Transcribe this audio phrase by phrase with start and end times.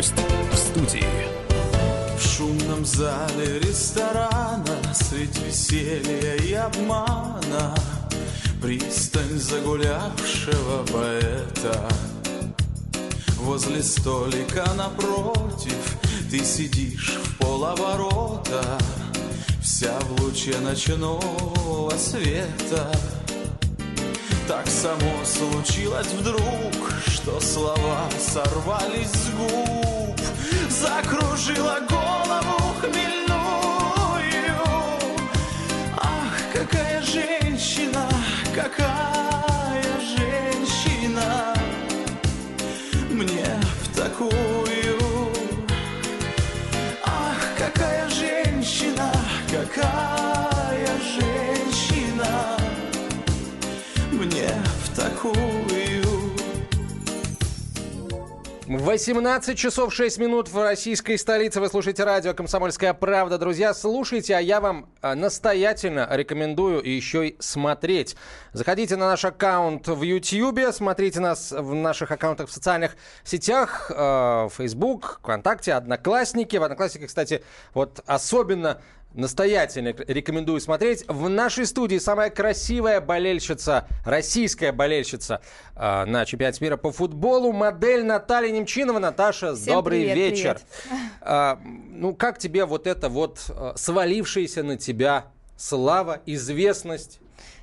[0.00, 0.14] Гость
[0.50, 1.04] в студии.
[2.16, 7.74] В шумном зале ресторана Средь веселья и обмана.
[8.62, 11.86] Пристань загулявшего поэта.
[13.40, 15.98] Возле столика напротив
[16.30, 18.78] Ты сидишь в полоборота.
[19.62, 22.90] Вся в луче ночного света.
[24.48, 26.90] Так само случилось вдруг
[27.22, 30.18] Что слова сорвались с губ
[30.70, 34.56] Закружила голову хмельную.
[35.98, 38.08] Ах, какая женщина,
[38.54, 41.54] какая женщина.
[43.10, 43.44] Мне
[43.82, 44.98] в такую.
[47.04, 49.12] Ах, какая женщина,
[49.50, 52.56] какая женщина.
[54.10, 54.48] Мне
[54.84, 55.59] в такую
[58.78, 61.60] 18 часов 6 минут в российской столице.
[61.60, 63.36] Вы слушаете радио «Комсомольская правда».
[63.36, 68.14] Друзья, слушайте, а я вам а, настоятельно рекомендую еще и смотреть.
[68.52, 74.48] Заходите на наш аккаунт в YouTube, смотрите нас в наших аккаунтах в социальных сетях, э,
[74.56, 76.56] Facebook, ВКонтакте, Одноклассники.
[76.56, 77.42] В Одноклассниках, кстати,
[77.74, 78.80] вот особенно
[79.14, 81.04] Настоятельно рекомендую смотреть.
[81.08, 85.40] В нашей студии самая красивая болельщица, российская болельщица
[85.74, 89.00] э, на чемпионате мира по футболу, модель Наталья Немчинова.
[89.00, 90.60] Наташа, Всем добрый привет, вечер.
[90.84, 91.00] привет.
[91.22, 97.18] А, ну, как тебе вот это вот э, свалившаяся на тебя слава, известность?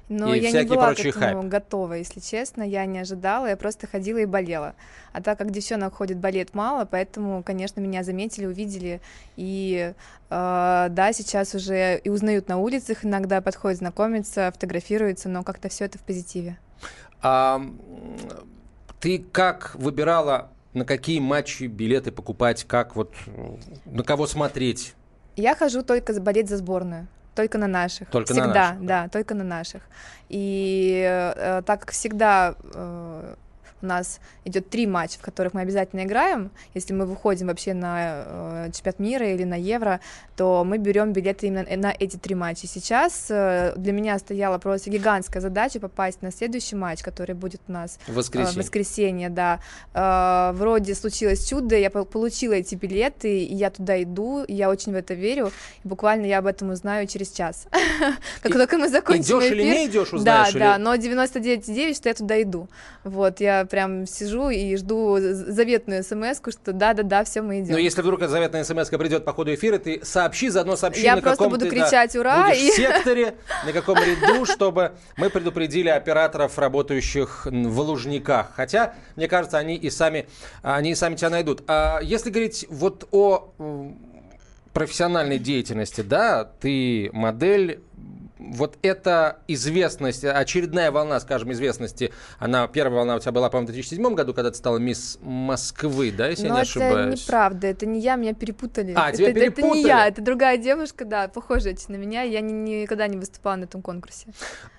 [0.10, 1.52] Но и я не была к этому хайп.
[1.52, 4.74] готова, если честно, я не ожидала, я просто ходила и болела.
[5.12, 9.02] А так как девчонок ходит балет мало, поэтому, конечно, меня заметили, увидели,
[9.36, 9.94] и
[10.30, 15.86] э, да, сейчас уже и узнают на улицах, иногда подходят знакомиться, фотографируются, но как-то все
[15.86, 16.58] это в позитиве.
[17.22, 17.62] А,
[19.02, 23.14] ты как выбирала, на какие матчи билеты покупать, как вот,
[23.86, 24.94] на кого смотреть?
[25.36, 27.08] Я хожу только болеть за сборную.
[27.38, 28.10] Только на наших.
[28.10, 29.84] Только на всегда, наших, да, только на наших.
[30.28, 33.36] И э, так как всегда э,
[33.82, 38.24] у нас идет три матча, в которых мы обязательно играем, если мы выходим вообще на
[38.26, 40.00] э, чемпионат мира или на Евро,
[40.36, 42.68] то мы берем билеты именно на эти три матча.
[42.68, 47.72] Сейчас э, для меня стояла просто гигантская задача попасть на следующий матч, который будет у
[47.72, 48.54] нас В э, воскресенье.
[48.54, 49.60] в воскресенье, да.
[49.94, 54.70] Э, вроде случилось чудо, я пол- получила эти билеты, и я туда иду, и я
[54.70, 55.52] очень в это верю.
[55.84, 57.68] И буквально я об этом узнаю через час.
[58.42, 60.54] Как только мы закончим Идешь или не идешь, Да, узнаешь?
[60.54, 62.68] да, или- но 99,9, что я туда иду.
[63.04, 67.74] Вот, я прям сижу и жду заветную смс что да-да-да, все мы идем.
[67.74, 71.16] Но если вдруг эта заветная смс придет по ходу эфира, ты сообщи, заодно сообщи, Я
[71.16, 73.36] на просто каком буду ты, да, кричать «Ура!» будешь и- в секторе,
[73.66, 78.52] на каком ряду, чтобы мы предупредили операторов, работающих в Лужниках.
[78.56, 80.28] Хотя, мне кажется, они и сами,
[80.62, 81.64] они и сами тебя найдут.
[81.68, 83.52] А если говорить вот о
[84.74, 87.82] профессиональной деятельности, да, ты модель,
[88.40, 93.72] вот эта известность, очередная волна, скажем, известности, она, первая волна у тебя была, по-моему, в
[93.74, 97.22] 2007 году, когда ты стала мисс Москвы, да, если я Но не это ошибаюсь?
[97.28, 98.94] неправда, это не я, меня перепутали.
[98.96, 99.88] А, это, тебя это- это не перепутали?
[99.88, 103.82] я, это другая девушка, да, похожая на меня, я ни- никогда не выступала на этом
[103.82, 104.28] конкурсе.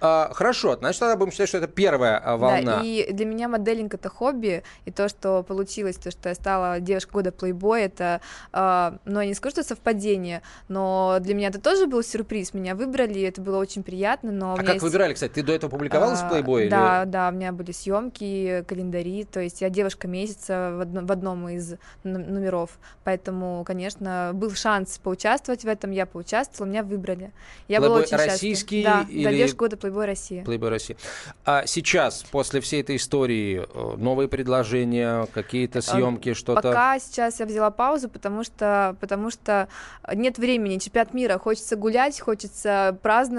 [0.00, 2.78] А, хорошо, значит, тогда будем считать, что это первая а, волна.
[2.78, 6.80] Да, и для меня моделинг это хобби, и то, что получилось, то, что я стала
[6.80, 8.20] девушкой года Playboy, это,
[8.52, 12.74] э, ну, я не скажу, что совпадение, но для меня это тоже был сюрприз, меня
[12.74, 15.32] выбрали, это было очень приятно, но а как есть- выбирали, кстати?
[15.32, 16.62] Ты до этого публиковалась в а, Playboy?
[16.62, 21.00] или- Да, да, у меня были съемки, календари, то есть я девушка месяца в, одно-
[21.06, 27.32] в одном из номеров, поэтому, конечно, был шанс поучаствовать в этом, я поучаствовала, меня выбрали.
[27.68, 28.32] Я была Playboy очень счастлива.
[28.32, 30.44] российский Да, да, или- девушка года Playboy Россия.
[30.44, 30.96] Playboy России.
[31.44, 36.58] А сейчас, после всей этой истории, э, новые предложения, какие-то съемки, что-то?
[36.60, 39.68] А, Пока сейчас я взяла паузу, потому что, потому что
[40.14, 40.78] нет времени.
[40.78, 41.38] Чемпионат мира.
[41.38, 43.37] Хочется гулять, хочется праздновать,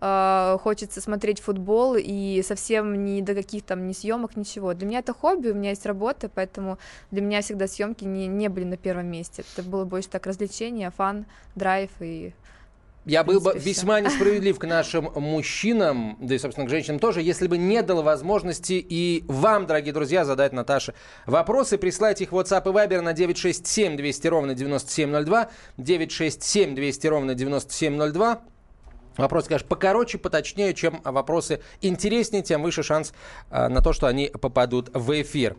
[0.00, 4.74] э, хочется смотреть футбол и совсем ни до каких там ни съемок, ничего.
[4.74, 6.78] Для меня это хобби, у меня есть работа, поэтому
[7.10, 9.44] для меня всегда съемки не, не были на первом месте.
[9.52, 12.32] Это было больше так развлечение, фан, драйв и
[13.04, 17.46] Я был бы весьма несправедлив к нашим мужчинам, да и, собственно, к женщинам тоже, если
[17.46, 20.94] бы не дал возможности и вам, дорогие друзья, задать Наташе
[21.26, 21.78] вопросы.
[21.78, 28.42] Присылайте их в WhatsApp и Viber на 967 200 ровно 9702, 967 200 ровно 9702.
[29.18, 33.12] Вопросы, конечно, покороче, поточнее, чем вопросы интереснее, тем выше шанс
[33.50, 35.56] э, на то, что они попадут в эфир.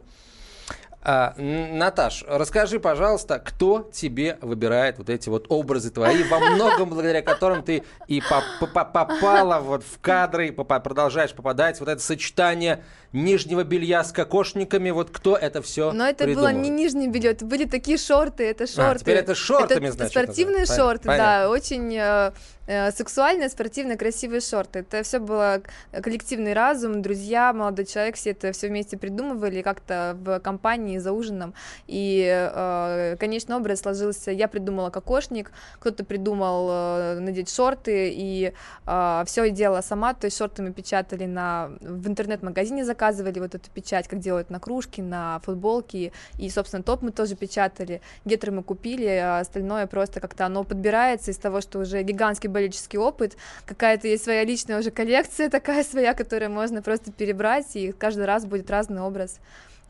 [1.02, 7.22] А, Наташ, расскажи, пожалуйста, кто тебе выбирает вот эти вот образы твои, во многом благодаря
[7.22, 8.22] которым ты и
[8.60, 15.10] попала вот в кадры, и продолжаешь попадать, вот это сочетание нижнего белья с кокошниками, вот
[15.10, 16.50] кто это все Но это придумал?
[16.50, 18.82] было не нижнее белье, это были такие шорты, это шорты.
[18.82, 20.12] А, теперь это шортами, это значит.
[20.12, 20.76] спортивные называется.
[20.76, 21.26] шорты, Понятно.
[21.26, 22.32] да, очень э,
[22.68, 24.80] э, сексуальные, спортивные, красивые шорты.
[24.80, 25.62] Это все было
[25.92, 31.56] коллективный разум, друзья, молодой человек, все это все вместе придумывали как-то в компании за ужином.
[31.88, 34.32] И э, конечный образ сложился.
[34.32, 38.54] Я придумала кокошник, кто-то придумал э, надеть шорты, и
[38.86, 40.14] э, все делала сама.
[40.14, 44.60] То есть шорты мы печатали на в интернет-магазине заказывали вот эту печать, как делают на
[44.60, 50.20] кружки, на футболки, и, собственно, топ мы тоже печатали, гетры мы купили, а остальное просто
[50.20, 54.92] как-то оно подбирается из того, что уже гигантский болельческий опыт, какая-то есть своя личная уже
[54.92, 59.40] коллекция такая своя, которую можно просто перебрать, и каждый раз будет разный образ.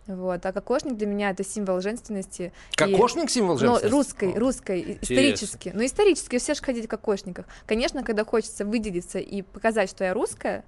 [0.06, 0.44] Вот.
[0.44, 2.52] А кокошник для меня это символ женственности.
[2.76, 3.86] Кокошник и, символ ну, женственности?
[3.86, 5.04] Ну, русской, русской, Интересно.
[5.04, 5.72] исторически.
[5.76, 7.46] Ну, исторически все же ходить в кокошниках.
[7.68, 10.64] Конечно, когда хочется выделиться и показать, что я русская,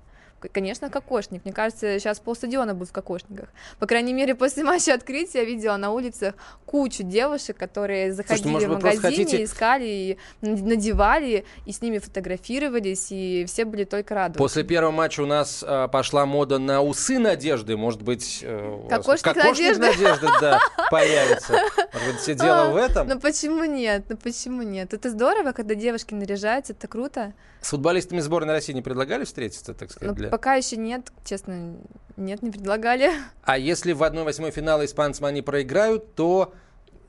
[0.50, 1.44] Конечно, кокошник.
[1.46, 3.50] Мне кажется, сейчас полстадиона будет в кокошниках.
[3.80, 6.36] По крайней мере, после матча открытия я видела на улицах
[6.66, 9.44] кучу девушек, которые заходили Слушайте, в магазине, хотите...
[9.44, 14.38] искали, и надевали, и с ними фотографировались, и все были только рады.
[14.38, 17.78] После первого матча у нас э, пошла мода на усы Надежды.
[17.78, 20.60] Может быть, э, кокошник, кокошник Надежды, Надежды да,
[20.90, 21.54] появится.
[21.94, 23.08] Может быть, все дело в этом?
[23.08, 24.06] Ну почему нет?
[24.10, 24.94] Ну почему нет?
[24.94, 27.34] Это здорово, когда девушки наряжаются, это круто.
[27.62, 30.10] С футболистами сборной России не предлагали встретиться, так сказать?
[30.10, 30.30] Ну, для...
[30.30, 31.76] Пока еще нет, честно,
[32.18, 33.12] нет, не предлагали.
[33.44, 36.54] А если в 1-8 финала испанцам они проиграют, то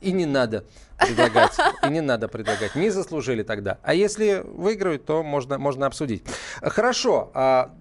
[0.02, 0.64] и не надо
[0.98, 1.56] предлагать.
[1.84, 2.74] И не надо предлагать.
[2.74, 3.78] Не заслужили тогда.
[3.82, 6.24] А если выиграют, то можно, можно обсудить.
[6.60, 7.30] Хорошо.
[7.34, 7.74] А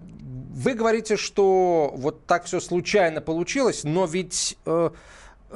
[0.54, 4.56] вы говорите, что вот так все случайно получилось, но ведь...
[4.66, 4.90] Э,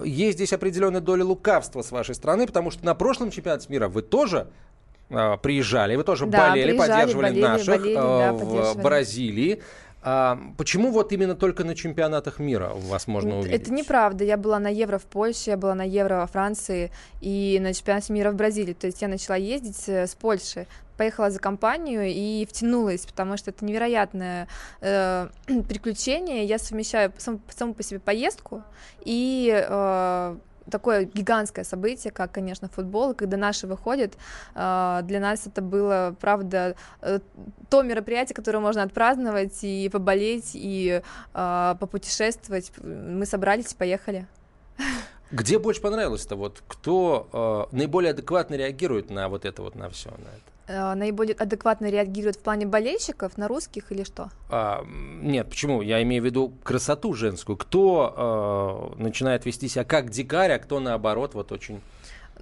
[0.05, 4.03] есть здесь определенная доля лукавства с вашей стороны, потому что на прошлом чемпионате мира вы
[4.03, 4.49] тоже
[5.09, 9.63] приезжали, вы тоже да, болели, поддерживали болели, наших болели, э, да, в Бразилии.
[10.09, 13.63] А почему вот именно только на чемпионатах мира вас можно увидеть?
[13.63, 14.23] Это неправда.
[14.23, 18.13] Я была на Евро в Польше, я была на Евро во Франции и на чемпионате
[18.13, 18.73] мира в Бразилии.
[18.73, 23.51] То есть я начала ездить э, с Польши поехала за компанию и втянулась, потому что
[23.51, 24.49] это невероятное
[24.81, 25.29] э,
[25.69, 26.45] приключение.
[26.45, 28.63] Я совмещаю сам, саму по себе поездку
[29.05, 30.37] и э,
[30.71, 34.15] такое гигантское событие, как, конечно, футбол, когда наши выходят,
[34.55, 37.21] а, для нас это было, правда, э,
[37.69, 41.03] то мероприятие, которое можно отпраздновать и поболеть, и
[41.35, 42.73] а, попутешествовать.
[42.83, 44.27] Мы собрались и поехали.
[45.31, 46.37] Где больше понравилось-то?
[46.37, 50.56] Вот кто э, наиболее адекватно реагирует на вот это вот, на все, на это?
[50.69, 54.31] Э, наиболее адекватно реагирует в плане болельщиков, на русских или что?
[54.51, 54.85] А,
[55.23, 55.81] нет, почему?
[55.81, 57.57] Я имею в виду красоту женскую.
[57.57, 61.81] Кто э, начинает вести себя как дикарь, а кто наоборот вот очень...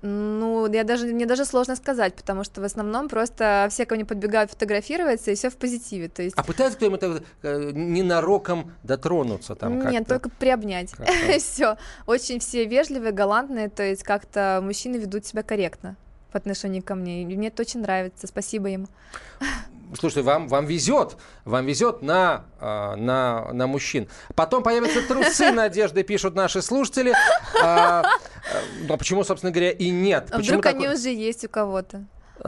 [0.00, 4.04] Ну, я даже, мне даже сложно сказать, потому что в основном просто все ко мне
[4.04, 6.08] подбегают фотографироваться, и все в позитиве.
[6.08, 6.36] То есть...
[6.36, 10.92] А пытаются кто-нибудь э, ненароком дотронуться там Нет, только приобнять.
[11.38, 11.76] все.
[12.06, 15.96] Очень все вежливые, галантные, то есть как-то мужчины ведут себя корректно
[16.34, 17.22] по отношению ко мне.
[17.22, 18.26] И мне это очень нравится.
[18.26, 18.88] Спасибо им.
[19.96, 24.08] Слушайте, вам, вам везет, вам везет на, а, на, на мужчин.
[24.34, 27.14] Потом появятся трусы надежды, пишут наши слушатели.
[27.62, 28.02] А,
[28.88, 30.26] но почему, собственно говоря, и нет?
[30.32, 30.86] А почему вдруг такой...
[30.86, 32.04] они уже есть у кого-то?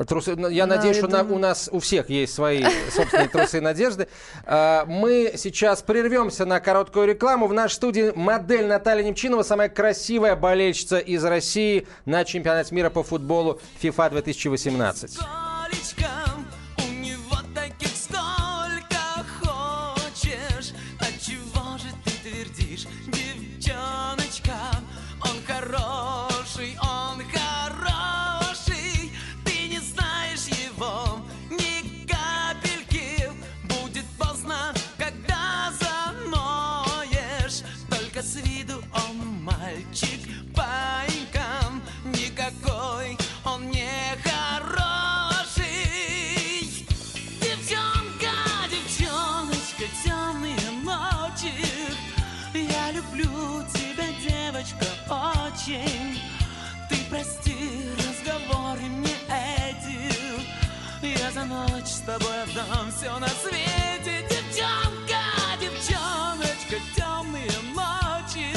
[0.06, 3.28] Трусы, ну, я да, надеюсь, я что на, у нас у всех есть свои собственные
[3.28, 4.08] трусы надежды.
[4.44, 7.46] А, мы сейчас прервемся на короткую рекламу.
[7.46, 13.04] В нашей студии модель Наталья Немчинова, самая красивая болельщица из России на чемпионате мира по
[13.04, 15.18] футболу FIFA 2018.
[63.06, 64.26] Все на свете.
[64.28, 65.22] Девчонка,
[65.60, 68.48] девчоночка, темные ночи.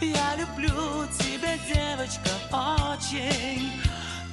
[0.00, 3.72] Я люблю тебя, девочка, очень.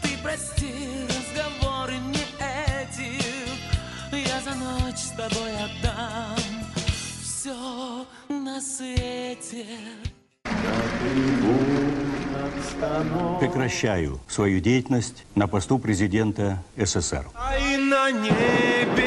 [0.01, 0.73] Ты прости
[1.09, 3.21] разговоры мне эти.
[4.15, 6.37] Я за ночь с тобой отдам
[7.21, 9.65] все на свете.
[13.39, 17.27] Прекращаю свою деятельность на посту президента СССР.
[17.33, 19.06] А и на небе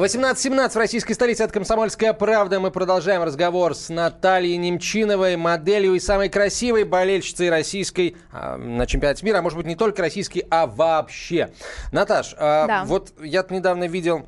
[0.00, 1.44] 18.17 в российской столице.
[1.44, 2.58] Это «Комсомольская правда».
[2.58, 9.26] Мы продолжаем разговор с Натальей Немчиновой, моделью и самой красивой болельщицей российской а, на чемпионате
[9.26, 9.38] мира.
[9.38, 11.50] А может быть, не только российской, а вообще.
[11.92, 12.84] Наташ, а, Да.
[12.86, 14.24] вот я недавно видел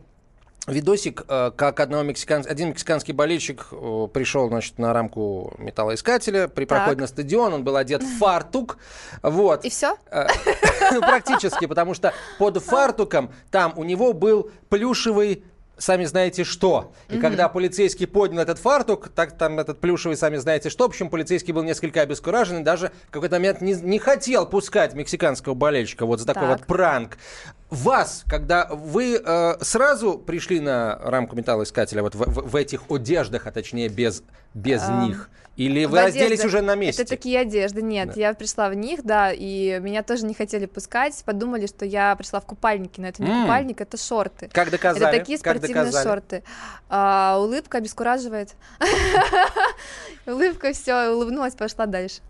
[0.66, 2.44] видосик, э, как одного мексикан...
[2.48, 6.78] один мексиканский болельщик э, пришел, значит, на рамку металлоискателя при Так.
[6.78, 7.54] проходе на стадион.
[7.54, 8.78] Он был одет в фартук.
[9.22, 9.64] Вот.
[9.64, 9.96] И все?
[10.10, 10.26] Э,
[11.00, 15.44] практически, потому что под фартуком там у него был плюшевый
[15.82, 16.92] сами знаете что.
[17.08, 21.10] И когда полицейский поднял этот фартук, так там этот плюшевый сами знаете что, в общем,
[21.10, 26.06] полицейский был несколько обескуражен и даже в какой-то момент не, не хотел пускать мексиканского болельщика
[26.06, 26.58] вот за такой Так.
[26.58, 27.18] вот пранк.
[27.72, 33.46] Вас, когда вы э, сразу пришли на рамку металлоискателя вот в, в- в этих одеждах,
[33.46, 36.46] а точнее без, без Ам, них, или вы разделись одеждах.
[36.48, 37.02] уже на месте?
[37.02, 37.80] Это такие одежды.
[37.80, 41.22] Нет, я пришла в них, да, и меня тоже не хотели пускать.
[41.24, 43.42] Подумали, что я пришла в купальнике, но это не М.
[43.42, 44.50] купальник, это шорты.
[44.52, 45.06] Как доказали?
[45.08, 46.42] Это такие спортивные шорты.
[46.90, 48.50] А, улыбка обескураживает.
[50.26, 52.20] Улыбка, все, улыбнулась, пошла дальше.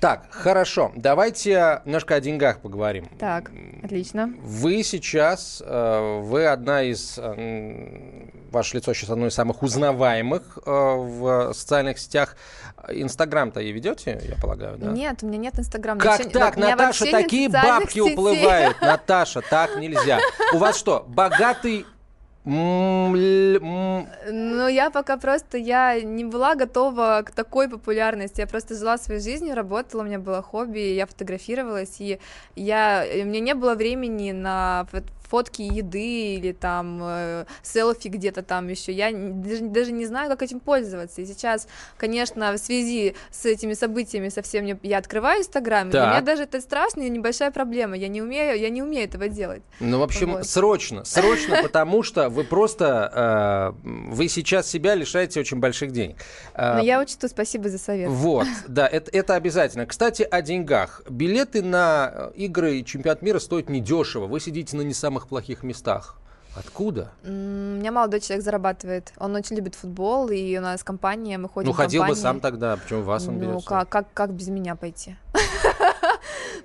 [0.00, 0.92] Так, хорошо.
[0.94, 3.08] Давайте немножко о деньгах поговорим.
[3.18, 3.50] Так,
[3.82, 4.32] отлично.
[4.42, 10.70] Вы сейчас, э, вы одна из, э, ваше лицо сейчас одно из самых узнаваемых э,
[10.70, 12.36] в социальных сетях.
[12.88, 14.92] Инстаграм-то и ведете, я полагаю, да?
[14.92, 16.00] Нет, у меня нет инстаграма.
[16.00, 18.12] Как Вообще- так, Наташа, такие бабки сетей.
[18.14, 18.76] уплывают.
[18.80, 20.20] Наташа, так нельзя.
[20.52, 21.84] У вас что, богатый...
[24.32, 29.20] Ну, я пока просто, я не была готова к такой популярности, я просто жила своей
[29.20, 32.18] жизнью, работала, у меня было хобби, я фотографировалась, и
[32.56, 34.86] я, у меня не было времени на
[35.28, 40.42] фотки еды или там э, селфи где-то там еще, я даже, даже не знаю, как
[40.42, 45.88] этим пользоваться, и сейчас, конечно, в связи с этими событиями совсем не, я открываю Инстаграм,
[45.88, 46.10] и для Так.
[46.12, 49.62] меня даже это страшно и небольшая проблема, я не умею, я не умею этого делать.
[49.80, 50.46] Ну, в общем, Вот.
[50.46, 56.16] срочно, срочно, потому что вы просто, э, вы сейчас себя лишаете очень больших денег.
[56.54, 58.08] Э, Но я учту, спасибо за совет.
[58.08, 59.86] Вот, да, это, это обязательно.
[59.86, 61.02] Кстати, о деньгах.
[61.08, 64.26] Билеты на э, игры и чемпионат мира стоят недешево.
[64.26, 66.14] Вы сидите на не самых плохих местах.
[66.56, 67.10] Откуда?
[67.24, 69.12] У меня молодой человек зарабатывает.
[69.18, 72.22] Он очень любит футбол, и у нас компания, мы ходим ну, ходил бы компании.
[72.22, 73.54] сам тогда, почему вас он берет?
[73.54, 75.16] Ну, как, как, как без меня пойти?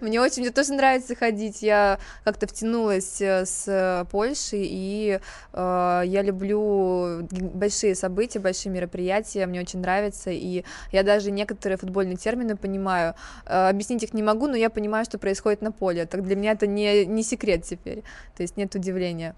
[0.04, 1.62] Мне очень, мне тоже нравится ходить.
[1.62, 5.20] Я как-то втянулась э, с Польшей, и
[5.54, 12.18] э, я люблю большие события, большие мероприятия, мне очень нравится, и я даже некоторые футбольные
[12.18, 13.16] термины понимаю.
[13.46, 16.06] Э, объяснить их не могу, но я понимаю, что происходит на поле.
[16.06, 18.04] Так для меня это не, не секрет теперь,
[18.36, 19.36] то есть нет удивления.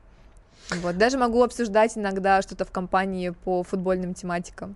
[0.82, 0.98] Вот.
[0.98, 4.76] Даже могу обсуждать иногда что-то в компании по футбольным тематикам.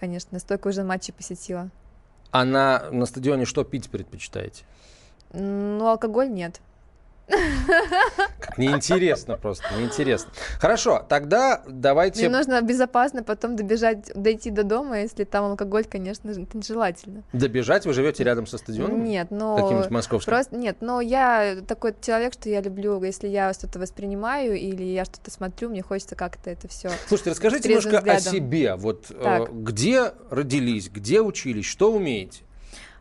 [0.00, 1.70] Конечно, столько уже матчей посетила.
[2.32, 4.64] А на, на стадионе что пить предпочитаете?
[5.32, 6.60] Ну, алкоголь нет.
[7.26, 10.30] Как неинтересно просто, неинтересно.
[10.60, 12.20] Хорошо, тогда давайте...
[12.28, 17.24] Мне нужно безопасно потом добежать, дойти до дома, если там алкоголь, конечно же, это нежелательно.
[17.32, 19.04] Добежать, вы живете рядом со стадионом?
[19.04, 19.56] Нет, но...
[19.56, 20.30] Каким-нибудь московским?
[20.30, 25.04] Просто нет, но я такой человек, что я люблю, если я что-то воспринимаю или я
[25.04, 26.90] что-то смотрю, мне хочется как-то это все.
[27.08, 28.32] Слушайте, расскажите немножко о взглядом.
[28.32, 28.74] себе.
[28.76, 29.52] Вот э, Так.
[29.52, 32.42] где родились, где учились, что умеете?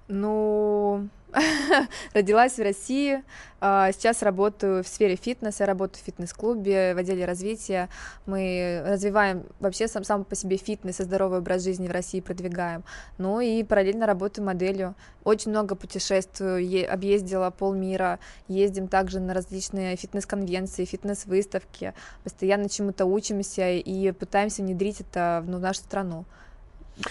[0.08, 1.10] Ну,
[2.14, 3.24] родилась в России,
[3.60, 7.90] а, сейчас работаю в сфере фитнеса, работаю в фитнес-клубе, в отделе развития.
[8.26, 12.84] Мы развиваем вообще сам, сам по себе фитнес и здоровый образ жизни в России продвигаем.
[13.18, 14.96] Ну и параллельно работаю моделью.
[15.24, 24.12] Очень много путешествую, объездила полмира, ездим также на различные фитнес-конвенции, фитнес-выставки, постоянно чему-то учимся и
[24.12, 26.26] пытаемся внедрить это в ну, в нашу страну.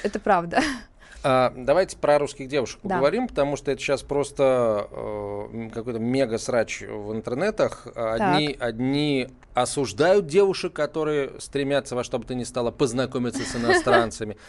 [0.03, 0.61] Это правда.
[1.23, 2.97] А, давайте про русских девушек Да.
[2.97, 7.87] поговорим, потому что это сейчас просто э, какой-то мега срач в интернетах.
[7.95, 14.37] Одни, одни осуждают девушек, которые стремятся во что бы то ни стало познакомиться с иностранцами.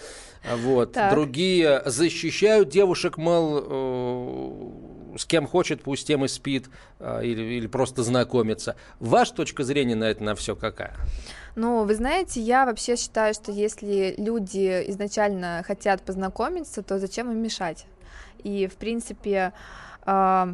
[0.64, 0.96] Вот.
[1.10, 4.85] Другие защищают девушек, мол, э,
[5.16, 6.70] с кем хочет, пусть тем и спит,
[7.00, 8.76] э, или, или просто знакомится.
[9.00, 10.96] Ваша точка зрения на это на все какая?
[11.56, 17.42] Ну, вы знаете, я вообще считаю, что если люди изначально хотят познакомиться, то зачем им
[17.42, 17.86] мешать?
[18.44, 19.54] И, в принципе,
[20.06, 20.54] э,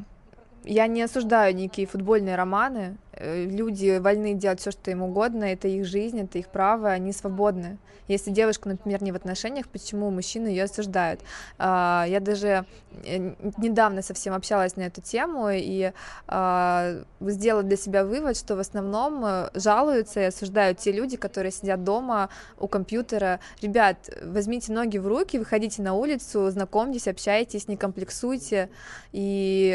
[0.63, 2.98] я не осуждаю никакие футбольные романы.
[3.13, 7.12] Э, люди вольны делать все, что им угодно, это их жизнь, это их право, они
[7.12, 7.77] свободны.
[8.08, 11.22] Если девушка, например, не в отношениях, почему мужчины ее осуждают?
[11.58, 12.65] А, я даже
[13.06, 15.91] э, недавно совсем общалась на эту тему и
[16.27, 21.51] а, сделала для себя вывод, что в основном э, жалуются и осуждают те люди, которые
[21.51, 23.39] сидят дома у компьютера.
[23.62, 28.70] Ребят, возьмите ноги в руки, выходите на улицу, знакомьтесь, общайтесь, не комплексуйте
[29.12, 29.72] и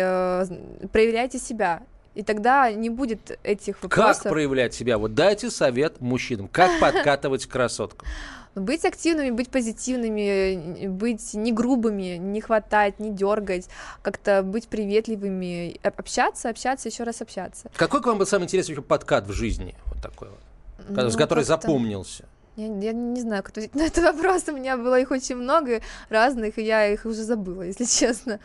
[0.93, 1.83] проявляйте себя.
[2.17, 4.23] И тогда не будет этих вопросов.
[4.23, 4.97] Как проявлять себя?
[4.97, 6.49] Вот дайте совет мужчинам.
[6.49, 8.07] Как подкатывать красотку?
[8.55, 13.69] Быть активными, быть позитивными, быть не грубыми, не хватать, не дергать,
[14.01, 17.71] как-то быть приветливыми, общаться, общаться, еще раз общаться.
[17.77, 19.75] Какой к вам был самый интересный подкат в жизни?
[19.93, 20.41] Вот такой вот.
[20.89, 22.25] Ну, с который запомнился?
[22.57, 24.45] Я, я не знаю, как ответить на этот вопрос.
[24.49, 28.41] У меня было их очень много разных, и я их уже забыла, если честно.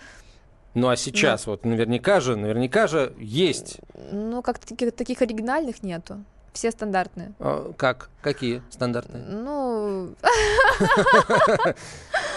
[0.74, 3.80] Ну а сейчас ну, вот наверняка же, наверняка же есть.
[4.12, 6.24] Ну как таких, таких оригинальных нету.
[6.54, 7.34] Все стандартные.
[7.40, 8.10] А, как?
[8.22, 9.24] Какие стандартные?
[9.24, 10.16] Ну...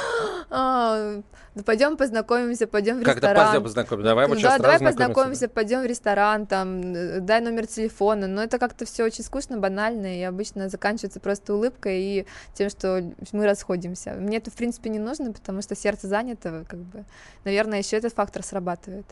[0.57, 1.21] А,
[1.57, 3.47] ну, пойдем познакомимся, пойдем в как ресторан.
[3.47, 8.29] Как-то познакомимся, давай вот Да, давай познакомимся, пойдем в ресторан, там, э, дай номер телефона.
[8.29, 13.03] Но это как-то все очень скучно, банально, и обычно заканчивается просто улыбкой и тем, что
[13.33, 14.13] мы расходимся.
[14.13, 17.05] Мне это, в принципе, не нужно, потому что сердце занято, как бы.
[17.45, 19.07] Наверное, еще этот фактор срабатывает.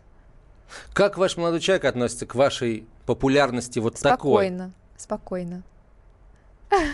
[0.92, 4.46] Как ваш молодой человек относится к вашей популярности вот спокойно, такой?
[4.46, 5.62] Спокойно, спокойно.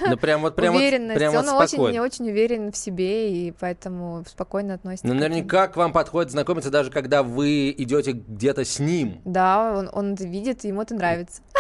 [0.07, 1.21] Ну, прям вот, прям Уверенность.
[1.21, 5.07] Вот, прям он вот очень, очень уверен в себе и поэтому спокойно относится.
[5.07, 9.21] Ну, наверняка к вам подходит знакомиться, даже когда вы идете где-то с ним.
[9.25, 11.43] Да, он, он видит, ему это нравится.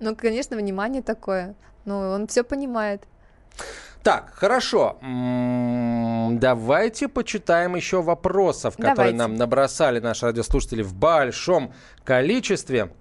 [0.00, 1.56] Ну, конечно, внимание такое.
[1.84, 3.02] Но он все понимает.
[4.02, 4.96] Так, хорошо.
[6.32, 9.18] Давайте почитаем еще вопросов, которые Давайте.
[9.18, 11.72] нам набросали наши радиослушатели в большом
[12.04, 12.92] количестве.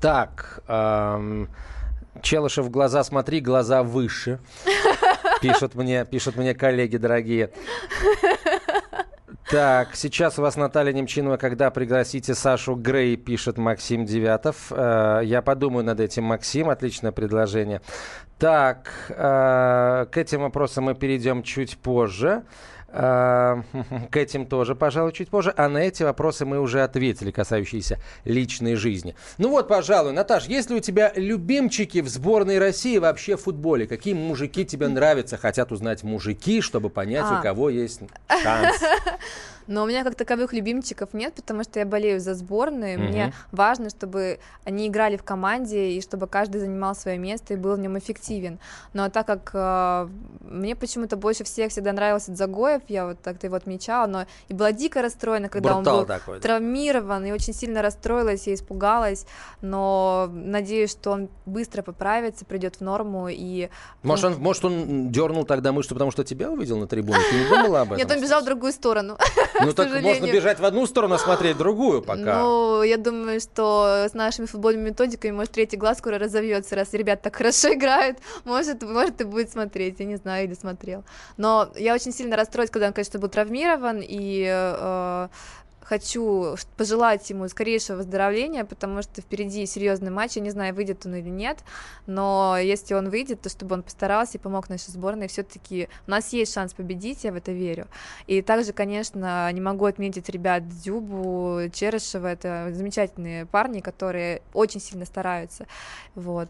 [0.00, 1.48] Так, эм,
[2.24, 4.40] Челышев, глаза смотри, глаза выше.
[5.42, 7.50] Пишут мне, пишут мне коллеги дорогие.
[9.50, 14.68] Так, сейчас у вас Наталья Немчинова, когда пригласите Сашу Грей, пишет Максим Девятов.
[14.70, 17.82] Э, я подумаю над этим, Максим, отличное предложение.
[18.38, 22.44] Так, э, к этим вопросам мы перейдем чуть позже.
[22.96, 23.62] Э,
[24.10, 25.52] к этим тоже, пожалуй, чуть позже.
[25.56, 29.16] А на эти вопросы мы уже ответили, касающиеся личной жизни.
[29.38, 33.88] Ну вот, пожалуй, Наташ, есть ли у тебя любимчики в сборной России вообще в футболе?
[33.88, 35.36] Какие мужики тебе нравятся?
[35.36, 37.40] Хотят узнать мужики, чтобы понять, а.
[37.40, 38.00] у кого есть
[38.42, 38.80] шанс.
[39.66, 42.98] Но у меня как таковых любимчиков нет, потому что я болею за сборную.
[42.98, 43.08] Угу.
[43.08, 47.76] Мне важно, чтобы они играли в команде и чтобы каждый занимал свое место и был
[47.76, 48.58] в нем эффективен.
[48.92, 50.08] Но так как э,
[50.40, 54.72] мне почему-то больше всех всегда нравился Загоев, я вот так-то его отмечала, но и была
[54.72, 59.26] дико расстроена, когда Брутал он был такой, травмирован, и очень сильно расстроилась и испугалась,
[59.60, 63.68] но надеюсь, что он быстро поправится, придет в норму и...
[64.02, 67.18] Может, он, может, он дернул тогда мышцу, потому что тебя увидел на трибуне?
[67.30, 67.98] Ты не думала об этом?
[67.98, 69.18] Нет, он бежал в другую сторону.
[69.64, 72.40] Ну так можно бежать в одну сторону, а смотреть другую пока.
[72.40, 77.22] Ну, я думаю, что с нашими футбольными методиками, может, третий глаз скоро разовьется, раз ребят
[77.22, 81.04] так хорошо играют, может, может и будет смотреть, я не знаю, или смотрел.
[81.36, 85.28] Но я очень сильно расстроилась, когда он, конечно, был травмирован, и э,
[85.84, 91.14] хочу пожелать ему скорейшего выздоровления, потому что впереди серьезный матч, я не знаю, выйдет он
[91.14, 91.58] или нет,
[92.06, 96.32] но если он выйдет, то чтобы он постарался и помог нашей сборной, все-таки у нас
[96.32, 97.86] есть шанс победить, я в это верю.
[98.26, 105.04] И также, конечно, не могу отметить ребят Дзюбу, Черышева, это замечательные парни, которые очень сильно
[105.04, 105.66] стараются,
[106.14, 106.48] вот.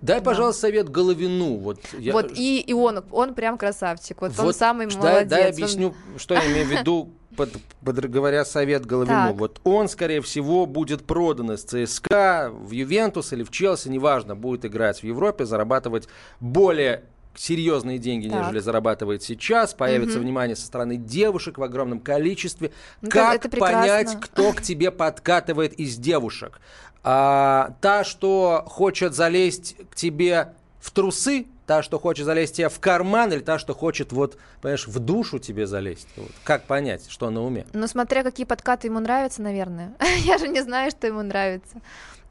[0.00, 0.24] Дай, да.
[0.24, 1.56] пожалуйста, совет Головину.
[1.56, 2.12] Вот, я...
[2.12, 4.20] вот и, и он, он прям красавчик.
[4.20, 5.02] Вот, вот он самый молодец.
[5.02, 6.18] Дай, дай объясню, он...
[6.18, 7.50] что я имею в виду, под,
[7.84, 9.28] под, говоря совет Головину.
[9.28, 9.36] Так.
[9.36, 14.64] Вот он, скорее всего, будет продан из ЦСКА в Ювентус или в Челси, неважно, будет
[14.64, 16.08] играть в Европе, зарабатывать
[16.40, 17.04] более
[17.36, 18.40] серьезные деньги, так.
[18.40, 20.24] нежели зарабатывает сейчас, появится угу.
[20.24, 22.72] внимание со стороны девушек в огромном количестве.
[23.00, 26.60] Ну, как это понять, кто к тебе подкатывает из девушек?
[27.02, 32.80] А, та, что хочет залезть к тебе в трусы, та, что хочет залезть тебе в
[32.80, 36.08] карман, или та, что хочет, вот, понимаешь, в душу тебе залезть?
[36.16, 36.30] Вот.
[36.44, 37.66] Как понять, что на уме?
[37.72, 39.94] Ну, смотря какие подкаты ему нравятся, наверное.
[40.24, 41.80] Я же не знаю, что ему нравится.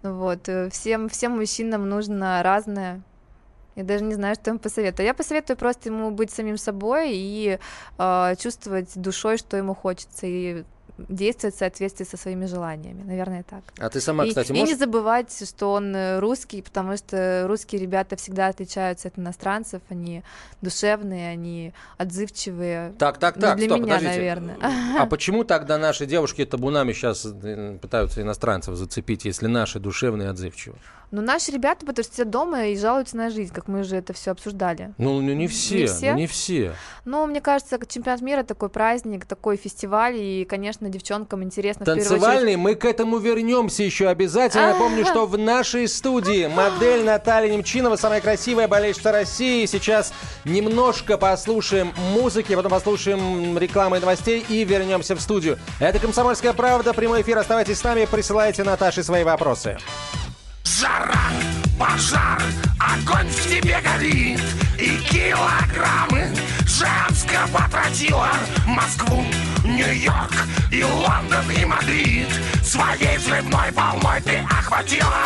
[0.03, 0.47] Вот.
[0.49, 3.01] Э, всем, всем мужчинам нужно разное.
[3.75, 5.05] Я даже не знаю, что ему посоветую.
[5.05, 7.59] Я посоветую просто ему быть самим собой и
[7.97, 10.63] э, чувствовать душой, что ему хочется, и
[11.07, 13.03] действовать в соответствии со своими желаниями.
[13.03, 13.63] Наверное, так.
[13.79, 14.77] А ты сама, и, кстати, и не можешь...
[14.77, 20.23] забывать, что он э, русский, потому что русские ребята всегда отличаются от иностранцев, они
[20.61, 22.93] душевные, они отзывчивые.
[22.97, 24.19] Так, так, Ну, так, для стоп, меня, подождите.
[24.19, 24.57] наверное.
[24.99, 27.27] А почему тогда наши девушки табунами сейчас
[27.81, 30.79] пытаются иностранцев зацепить, если наши душевные и отзывчивые?
[31.11, 34.13] Но наши ребята, потому что сидят дома и жалуются на жизнь, как мы уже это
[34.13, 34.93] все обсуждали.
[34.97, 35.95] Ну, ну, не все, Не не все?
[35.95, 36.11] все.
[36.11, 36.73] Ну, не все.
[37.05, 42.09] Ну, мне кажется, чемпионат мира такой праздник, такой фестиваль, и, конечно, девчонкам интересно первую очередь.
[42.09, 44.73] Танцевальный, мы к этому вернемся еще обязательно.
[44.73, 49.65] Напомню, что в нашей студии модель Наталья Немчинова, самая красивая болельщица России.
[49.65, 50.13] Сейчас
[50.45, 55.57] немножко послушаем музыки, потом послушаем рекламы и новостей и вернемся в студию.
[55.79, 57.39] Это «Комсомольская правда», прямой эфир.
[57.39, 59.77] Оставайтесь с нами, присылайте Наташе свои вопросы.
[60.63, 61.31] Жара,
[61.77, 62.41] пожар,
[62.79, 64.41] огонь в тебе горит
[64.77, 66.33] И килограммы
[66.65, 68.29] женского тротила
[68.67, 69.25] Москву,
[69.63, 70.33] Нью-Йорк
[70.71, 72.29] и Лондон и Мадрид.
[72.63, 75.25] Своей взрывной волной ты охватила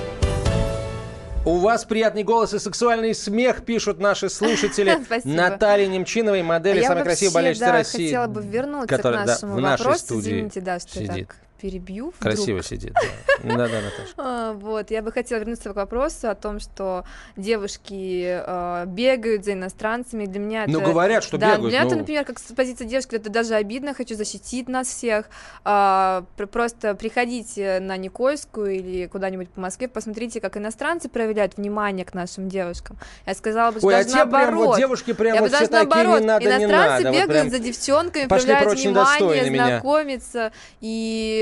[1.43, 4.99] У вас приятный голос и сексуальный смех, пишут наши слушатели.
[5.05, 5.33] Спасибо.
[5.33, 8.05] Наталья Немчиновой, модели А я самой красивой болельщицы да, России.
[8.05, 10.05] хотела бы вернуться которая, к да, нашему в нашей вопросу.
[10.05, 11.27] студии Извините, да, что я сидит.
[11.29, 12.07] так перебью.
[12.07, 12.19] вдруг.
[12.19, 13.01] Красиво сидит, да.
[13.43, 14.13] Да-да, Наташа.
[14.17, 17.05] А, Вот, я бы хотела вернуться к вопросу о том, что
[17.37, 20.25] девушки э, бегают за иностранцами.
[20.25, 20.89] Для меня Ну, это...
[20.89, 21.99] говорят, что да, бегают, для меня это, ну.
[22.01, 25.25] например, как с позиции девушки, это даже обидно, хочу защитить нас всех.
[25.63, 32.05] А, пр- просто приходите на Никольскую или куда-нибудь по Москве, посмотрите, как иностранцы проявляют внимание
[32.05, 32.97] к нашим девушкам.
[33.25, 34.77] Я сказала бы, что а даже наоборот.
[34.77, 38.91] девушки прям я вот все такие, не надо, не иностранцы бегают за девчонками, проявляют внимание,
[38.91, 39.79] недостойны меня.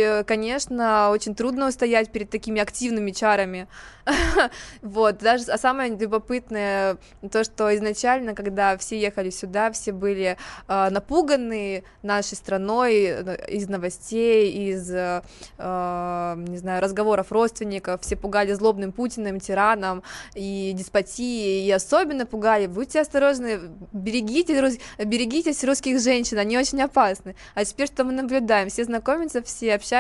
[0.10, 3.68] И, конечно, очень трудно устоять перед такими активными чарами.
[4.82, 6.98] Вот, даже, а самое любопытное
[7.32, 13.68] то, что изначально, когда все ехали сюда, все были э, напуганы нашей страной э, из
[13.68, 15.22] новостей, из, э,
[15.58, 22.68] э, не знаю, разговоров родственников, все пугали злобным Путиным, тираном и деспотией, и особенно пугали,
[22.68, 23.60] будьте осторожны,
[23.92, 27.36] берегите, берегитесь русских женщин, они очень опасны.
[27.54, 28.70] А теперь что мы наблюдаем?
[28.70, 29.99] Все знакомятся, все общаются,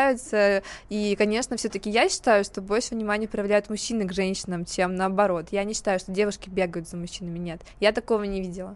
[0.90, 5.48] и, конечно, все-таки я считаю, что больше внимания проявляют мужчины к женщинам, чем наоборот.
[5.52, 7.62] Я не считаю, что девушки бегают за мужчинами, нет.
[7.80, 8.76] Я такого не видела.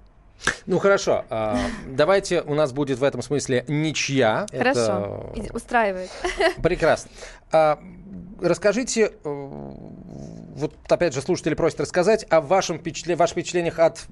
[0.66, 1.58] Ну хорошо, а,
[1.88, 4.46] давайте у нас будет в этом смысле ничья.
[4.52, 6.10] Хорошо, Это устраивает.
[6.62, 7.12] прекрасно.
[7.52, 7.80] А,
[8.42, 14.06] расскажите, э, вот опять же слушатели просят рассказать о вашем впечатле- ваших впечатлениях от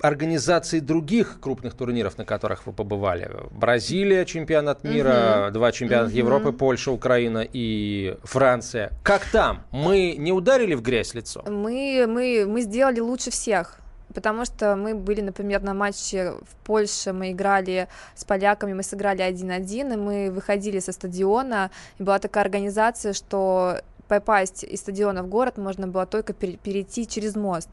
[0.00, 3.30] организации других крупных турниров, на которых вы побывали.
[3.50, 8.92] Бразилия, чемпионат мира, два чемпионата Европы, Польша, Украина и Франция.
[9.02, 9.64] Как там?
[9.70, 11.44] Мы не ударили в грязь лицом?
[11.46, 13.80] Мы, мы, мы сделали лучше всех.
[14.14, 19.22] Потому что мы были, например, на матче в Польше, мы играли с поляками, мы сыграли
[19.22, 25.28] 1-1, и мы выходили со стадиона, и была такая организация, что попасть из стадиона в
[25.28, 27.68] город можно было только пере- перейти через мост.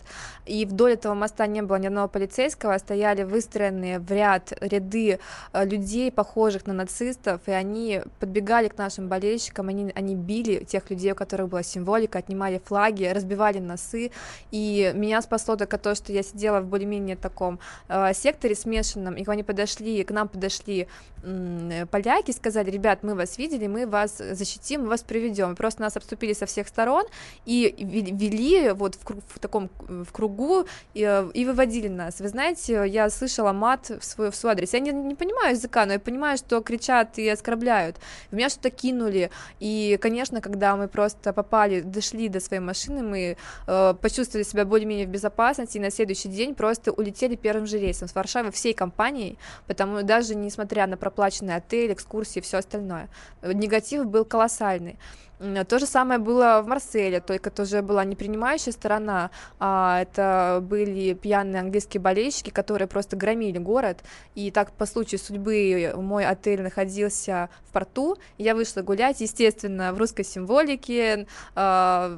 [0.46, 5.20] И вдоль этого моста не было ни одного полицейского, а стояли выстроенные в ряд ряды
[5.54, 10.90] э, людей, похожих на нацистов, и они подбегали к нашим болельщикам, они, они били тех
[10.90, 14.12] людей, у которых была символика, отнимали флаги, разбивали носы,
[14.52, 19.26] и меня спасло только то, что я сидела в более-менее таком э, секторе смешанном, и
[19.28, 20.88] они подошли, к нам подошли
[21.24, 25.98] м, поляки, сказали, ребят, мы вас видели, мы вас защитим, мы вас приведем, просто нас
[25.98, 27.06] обступили со всех сторон
[27.46, 32.20] и вели- вот в, кру- в таком в кругу и, и выводили нас.
[32.20, 34.74] Вы знаете, я слышала мат в свой, в свой адрес.
[34.74, 37.98] Я не, не понимаю языка, но я понимаю, что кричат и оскорбляют.
[38.32, 43.38] В меня что-то кинули, и, конечно, когда мы просто попали, дошли до своей машины, мы
[43.68, 48.08] э, почувствовали себя более-менее в безопасности, и на следующий день просто улетели первым же рейсом
[48.08, 53.10] с Варшавы всей компанией, потому даже несмотря на проплаченный отель, экскурсии и все остальное.
[53.42, 54.98] Э, Негатив был колоссальный.
[55.40, 61.14] То же самое было в Марселе, только тоже была не принимающая сторона, а это были
[61.14, 64.00] пьяные английские болельщики, которые просто громили город.
[64.36, 69.98] И так по случаю судьбы мой отель находился в порту, я вышла гулять, естественно, в
[69.98, 72.18] русской символике, а,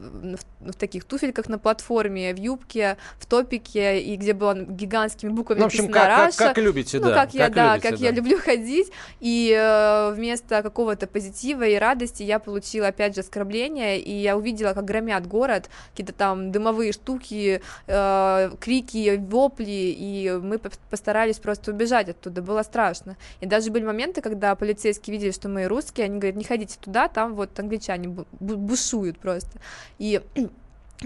[0.59, 5.63] в, таких туфельках на платформе, в юбке, в топике, и где было гигантскими буквами Ну,
[5.65, 6.37] в общем, как, как, «Раша».
[6.37, 7.25] как любите, Ну, да.
[7.25, 12.23] как я, да, любите, как я люблю ходить, и э, вместо какого-то позитива и радости
[12.23, 17.61] я получила, опять же, оскорбление, и я увидела, как громят город, какие-то там дымовые штуки,
[17.87, 23.17] э, крики, вопли, и мы по- постарались просто убежать оттуда, было страшно.
[23.41, 27.07] И даже были моменты, когда полицейские видели, что мы русские, они говорят, не ходите туда,
[27.07, 29.59] там вот англичане бу- бу- бушуют просто.
[29.99, 30.21] И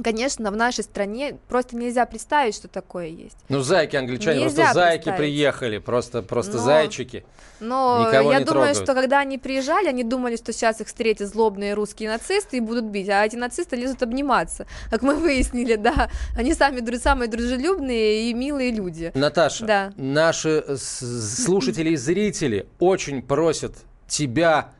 [0.01, 3.35] Конечно, в нашей стране просто нельзя представить, что такое есть.
[3.49, 7.25] Ну, зайки англичане, Нельзя просто зайки приехали, просто, просто Но- зайчики.
[7.59, 8.77] Но Никого я не думаю, трогают.
[8.77, 12.85] что когда они приезжали, они думали, что сейчас их встретят злобные русские нацисты и будут
[12.85, 16.09] бить, а эти нацисты лезут обниматься, как мы выяснили, да.
[16.37, 19.11] Они сами дру- самые дружелюбные и милые люди.
[19.13, 19.93] Наташа, Да.
[19.97, 23.75] наши слушатели и зрители очень просят
[24.07, 24.71] тебя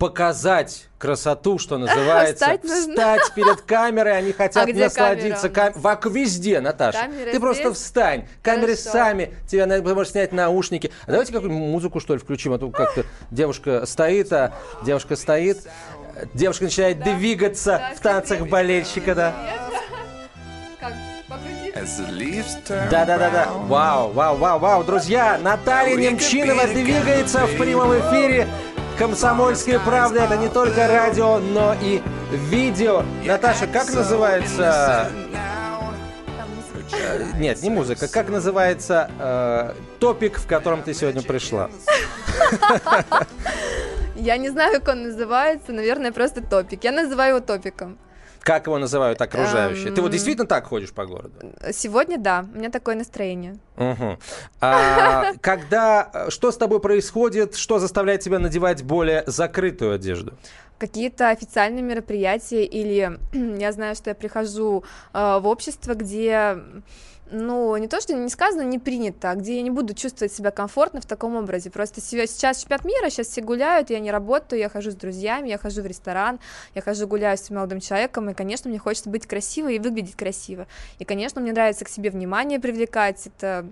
[0.00, 2.94] показать красоту, что называется, Встать нужно.
[2.94, 7.00] встать перед камерой, они хотят А где насладиться кам- Вак- везде, Наташа.
[7.02, 7.76] Камера Ты просто здесь?
[7.76, 8.90] встань, камеры Хорошо.
[8.90, 10.90] сами, тебя можешь снять наушники.
[11.06, 15.68] А давайте какую-нибудь музыку что ли включим, а то как-то девушка стоит, а девушка стоит,
[16.32, 19.34] девушка начинает двигаться Да, в танцах болельщика, да.
[20.80, 20.94] Как
[22.90, 23.48] Да-да-да-да.
[23.68, 24.84] Вау, вау, вау, вау.
[24.84, 28.48] Друзья, Наталья Немчинова двигается в прямом эфире.
[29.00, 33.02] Комсомольская правда это не только радио, но и видео.
[33.24, 35.10] Наташа, как называется...
[36.92, 38.08] э, Нет, не музыка.
[38.08, 41.70] Как называется э, топик, в котором ты сегодня пришла?
[44.16, 46.84] Я не знаю, как он называется, наверное, просто топик.
[46.84, 47.96] Я называю его топиком.
[48.40, 49.92] Как его называют окружающие?
[49.92, 50.12] Ты вот Эм.
[50.12, 51.34] действительно так ходишь по городу?
[51.72, 53.58] Сегодня, да, у меня такое настроение.
[53.76, 54.18] Мгм.
[54.60, 56.10] А, когда...
[56.12, 57.54] э, Что с тобой происходит?
[57.56, 60.34] Что заставляет тебя надевать более закрытую одежду?
[60.78, 63.18] какие-то официальные мероприятия или
[63.60, 66.58] я знаю, что я прихожу э, в общество, где
[67.30, 70.50] ну, не то, что не сказано, не принято, а где я не буду чувствовать себя
[70.50, 71.70] комфортно в таком образе.
[71.70, 75.48] Просто се- сейчас чемпионат мира, сейчас все гуляют, я не работаю, я хожу с друзьями,
[75.48, 76.40] я хожу в ресторан,
[76.74, 80.66] я хожу гуляю с молодым человеком, и, конечно, мне хочется быть красивой и выглядеть красиво.
[80.98, 83.66] И, конечно, мне нравится к себе внимание привлекать, это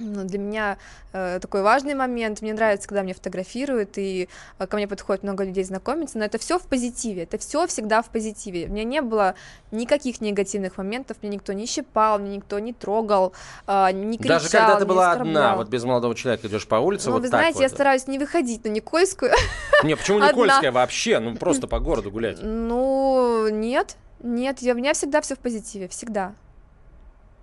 [0.00, 0.78] для меня
[1.12, 2.42] э, такой важный момент.
[2.42, 6.38] Мне нравится, когда меня фотографируют, и э, ко мне подходит много людей знакомиться, но это
[6.38, 8.66] все в позитиве, это все всегда в позитиве.
[8.66, 9.34] У меня не было
[9.70, 13.32] никаких негативных моментов, меня никто не щипал, меня никто не трогал,
[13.66, 17.08] э, не кричал, Даже когда ты была одна, вот без молодого человека идешь по улице,
[17.08, 17.62] Ну, вот вы так знаете, вот.
[17.62, 19.32] я стараюсь не выходить на Никольскую.
[19.84, 20.18] Не, почему.
[20.26, 21.18] Никольская вообще?
[21.18, 22.38] Ну, просто по городу гулять.
[22.42, 26.34] Ну, нет, нет, я, у меня всегда все в позитиве, всегда.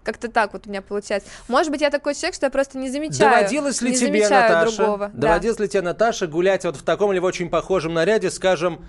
[0.07, 1.27] Как-то так вот у меня получается.
[1.49, 3.29] Может быть, я такой человек, что я просто не замечаю.
[3.29, 5.11] Доводилось ли не тебе, замечаю Наташа, другого.
[5.13, 5.27] Да.
[5.27, 8.85] доводилось ли тебе, Наташа, гулять вот в таком или в очень похожем наряде, скажем,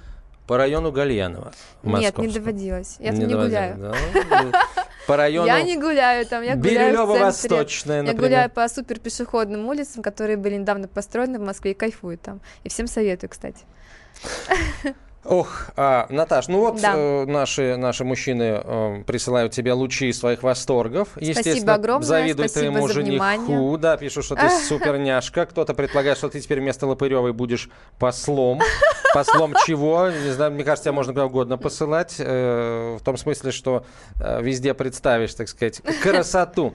[0.47, 1.51] по району Гальянова?
[1.83, 2.99] Нет, не доводилось.
[3.01, 3.77] Я там не гуляю.
[3.79, 3.95] да?
[4.43, 4.53] Ну,
[5.09, 7.19] По району Я не гуляю там, я гуляю в центре.
[7.19, 8.23] Бирюлево-Восточная, Я например.
[8.23, 12.41] гуляю по супер пешеходным улицам, которые были недавно построены в Москве и кайфую там.
[12.63, 13.65] И всем советую, кстати.
[15.25, 16.95] Ох, а, Наташ, ну вот Да.
[16.97, 21.09] э, наши, наши мужчины э, присылают тебе лучи своих восторгов.
[21.17, 23.11] Естественно, огромное, завидуют спасибо твоему за жениху.
[23.11, 23.79] внимание.
[23.79, 25.45] Да, пишут, что ты суперняшка.
[25.47, 28.61] Кто-то предполагает, что ты теперь вместо Лопыревой будешь послом.
[29.13, 30.09] Послом чего?
[30.09, 32.15] Не знаю, мне кажется, тебя можно куда угодно посылать.
[32.19, 33.85] э, в том смысле, что
[34.21, 36.75] э, везде представишь, так сказать, красоту.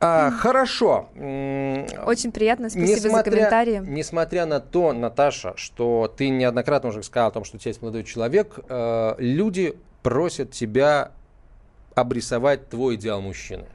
[0.00, 1.08] А, хорошо.
[1.16, 3.82] Очень приятно, спасибо за комментарии.
[3.84, 7.82] Несмотря на то, Наташа, что ты неоднократно уже сказала о том, что у тебя есть
[7.82, 11.12] молодой человек, э, люди просят тебя
[11.94, 13.66] обрисовать твой идеал мужчины.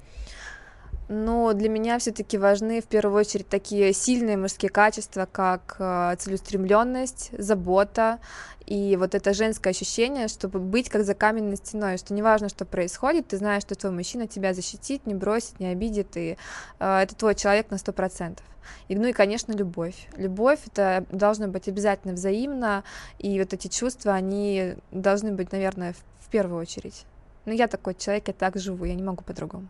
[1.10, 7.32] Но для меня все-таки важны в первую очередь такие сильные мужские качества, как э, целеустремленность,
[7.38, 8.20] забота
[8.66, 13.28] и вот это женское ощущение, чтобы быть как за каменной стеной, что неважно, что происходит,
[13.28, 16.38] ты знаешь, что твой мужчина тебя защитит, не бросит, не обидит, и
[16.80, 18.46] э, это твой человек на сто процентов.
[18.88, 20.08] И, ну и, конечно, любовь.
[20.16, 22.86] Любовь это должно быть обязательно взаимно,
[23.20, 27.06] и вот эти чувства, они должны быть, наверное, в, в первую очередь.
[27.46, 29.68] Ну, я такой человек, я так живу, я не могу по-другому.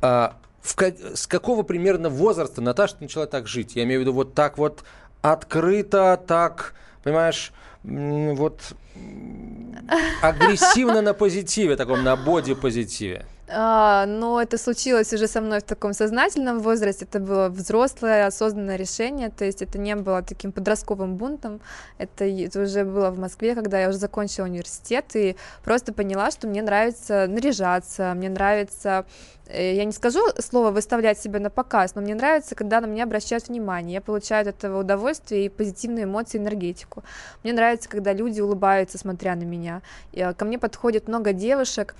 [0.00, 0.74] А, в
[1.14, 3.76] с какого примерно возраста Наташа начала так жить?
[3.76, 4.84] Я имею в виду вот так вот
[5.22, 7.52] открыто, так, понимаешь,
[7.82, 8.60] вот
[10.22, 13.26] агрессивно на позитиве, таком на боди-позитиве.
[13.46, 18.76] А, но это случилось уже со мной в таком сознательном возрасте, это было взрослое, осознанное
[18.76, 21.60] решение, то есть это не было таким подростковым бунтом,
[21.98, 26.46] это, это уже было в Москве, когда я уже закончила университет и просто поняла, что
[26.46, 29.04] мне нравится наряжаться, мне нравится
[29.52, 33.48] я не скажу слово выставлять себя на показ, но мне нравится, когда на меня обращают
[33.48, 37.04] внимание, я получаю от этого удовольствие и позитивные эмоции, энергетику.
[37.42, 39.82] Мне нравится, когда люди улыбаются, смотря на меня.
[40.12, 41.94] Э, ко мне подходит много девушек,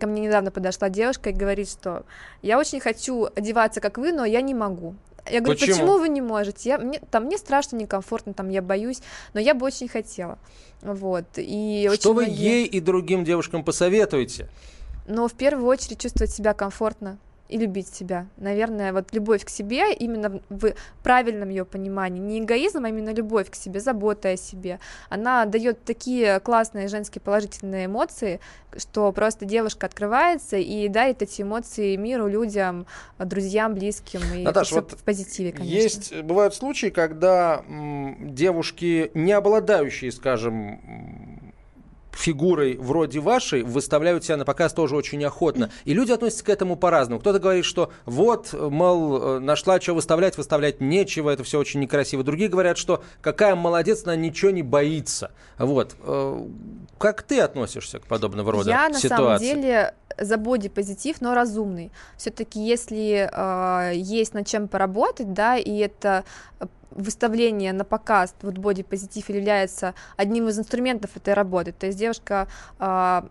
[0.00, 2.04] ко мне недавно подошла девушка и говорит, что
[2.42, 4.94] я очень хочу одеваться, как вы, но я не могу.
[5.30, 6.68] Я говорю, почему, почему вы не можете?
[6.68, 9.00] Я, мне, там, мне страшно, некомфортно, там, я боюсь,
[9.32, 10.38] но я бы очень хотела.
[10.82, 12.44] Вот, и Что очень вы многие...
[12.44, 14.48] ей и другим девушкам посоветуете?
[15.06, 18.26] Но в первую очередь чувствовать себя комфортно и любить себя.
[18.38, 23.50] Наверное, вот любовь к себе именно в правильном ее понимании, не эгоизм, а именно любовь
[23.50, 24.80] к себе, забота о себе.
[25.10, 28.40] Она дает такие классные женские положительные эмоции,
[28.78, 32.86] что просто девушка открывается и дарит эти эмоции миру, людям,
[33.18, 34.20] друзьям, близким.
[34.34, 35.74] И Наташа, вот в позитиве, конечно.
[35.74, 41.42] Есть, бывают случаи, когда м, девушки, не обладающие, скажем,
[42.16, 45.70] фигурой вроде вашей выставляют себя на показ тоже очень охотно.
[45.84, 47.20] И люди относятся к этому по-разному.
[47.20, 52.22] Кто-то говорит, что вот, мол, нашла что выставлять, выставлять нечего, это все очень некрасиво.
[52.22, 55.30] Другие говорят, что какая молодец, она ничего не боится.
[55.58, 55.94] Вот.
[56.00, 56.46] Э,
[56.98, 59.08] как ты относишься к подобного рода Я ситуации?
[59.08, 61.90] на самом деле за бодипозитив, но разумный.
[62.16, 66.24] Все-таки если э, есть над чем поработать, да, и это
[66.94, 71.72] выставление на показ вот бодипозитив является одним из инструментов этой работы.
[71.72, 73.22] То есть девушка э,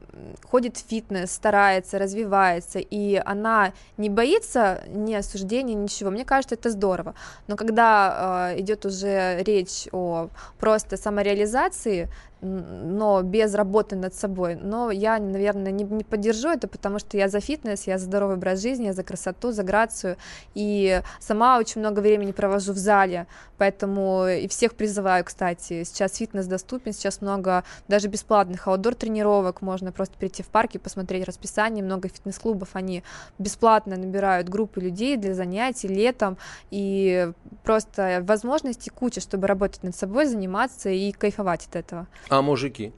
[0.44, 6.12] ходит в фитнес, старается, развивается, и она не боится ни осуждения, ничего.
[6.12, 7.16] Мне кажется, это здорово.
[7.48, 12.10] Но когда э, идет уже речь о просто самореализации,
[12.44, 14.56] но без работы над собой.
[14.56, 18.36] Но я, наверное, не, не поддержу это, потому что я за фитнес, я за здоровый
[18.36, 20.18] образ жизни, я за красоту, за грацию,
[20.54, 26.48] и сама очень много времени провожу в зале, поэтому и всех призываю, кстати, сейчас фитнес
[26.48, 31.84] доступен, сейчас много даже бесплатных аутдор тренировок, можно просто прийти в парк и посмотреть расписание,
[31.84, 33.04] много фитнес-клубов, они
[33.40, 36.38] бесплатно набирают группы людей для занятий летом,
[36.72, 37.32] и
[37.64, 42.08] просто возможностей куча, чтобы работать над собой, заниматься и кайфовать от этого.
[42.30, 42.94] А мужики?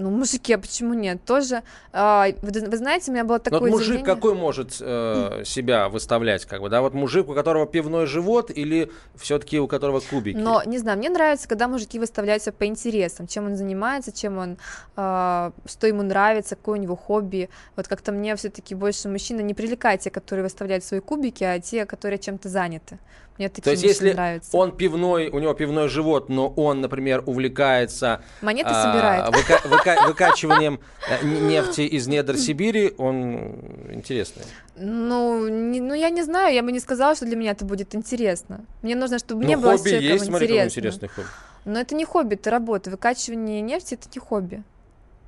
[0.00, 1.24] Ну, мужики, а почему нет?
[1.24, 4.14] Тоже, э, вы, вы знаете, у меня было такое Но вот мужик заявление...
[4.14, 6.80] какой может э, себя выставлять, как бы, да?
[6.80, 10.36] Вот мужик, у которого пивной живот или все-таки у которого кубики?
[10.36, 14.58] Но, не знаю, мне нравится, когда мужики выставляются по интересам, чем он занимается, чем он,
[14.96, 17.50] э, что ему нравится, какое у него хобби.
[17.76, 21.84] Вот как-то мне все-таки больше мужчина не привлекает те, которые выставляют свои кубики, а те,
[21.84, 22.98] которые чем-то заняты.
[23.40, 24.54] Мне такие То есть, если нравятся.
[24.54, 29.34] он пивной, у него пивной живот, но он, например, увлекается Монеты а, собирает.
[29.34, 33.54] Выка- выка- выкачиванием э, нефти из недр Сибири, он
[33.90, 34.42] интересный.
[34.76, 37.94] Ну, не, ну, я не знаю, я бы не сказала, что для меня это будет
[37.94, 38.60] интересно.
[38.82, 40.78] Мне нужно, чтобы ну, мне было хобби с есть, смотри, какой интересно.
[40.78, 41.28] интересный хобби.
[41.64, 42.90] Но это не хобби, это работа.
[42.90, 44.62] Выкачивание нефти это не хобби.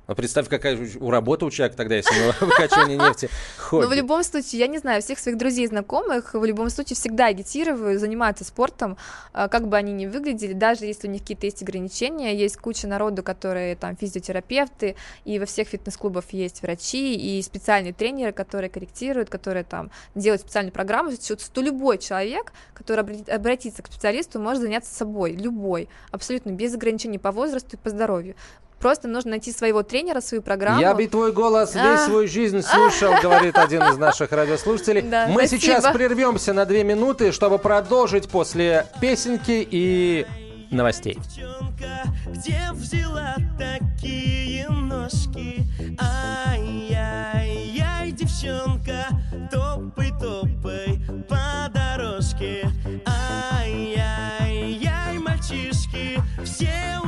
[0.05, 3.29] А представь, какая у работы у человека тогда, если у него выкачивание нефти.
[3.71, 7.27] Но в любом случае, я не знаю, всех своих друзей, знакомых, в любом случае всегда
[7.27, 8.97] агитирую заниматься спортом,
[9.31, 12.85] а, как бы они ни выглядели, даже если у них какие-то есть ограничения, есть куча
[12.85, 19.29] народу, которые там физиотерапевты, и во всех фитнес-клубах есть врачи и специальные тренеры, которые корректируют,
[19.29, 25.31] которые там делают специальную программу, что любой человек, который обратится к специалисту, может заняться собой,
[25.31, 28.35] любой, абсолютно без ограничений по возрасту и по здоровью.
[28.83, 30.81] Просто нужно найти своего тренера, свою программу.
[30.81, 35.03] Я бы твой голос весь свою жизнь слушал, говорит один из наших радиослушателей.
[35.03, 35.61] Да, Мы спасибо.
[35.61, 40.27] сейчас прервемся на две минуты, чтобы продолжить после песенки и
[40.69, 41.17] новостей.
[42.27, 45.65] Где взяла такие ножки?
[46.51, 49.07] Ай-яй-яй, девчонка,
[49.49, 52.69] топай, топай по дорожке.
[53.61, 56.99] Ай-яй-яй, мальчишки, все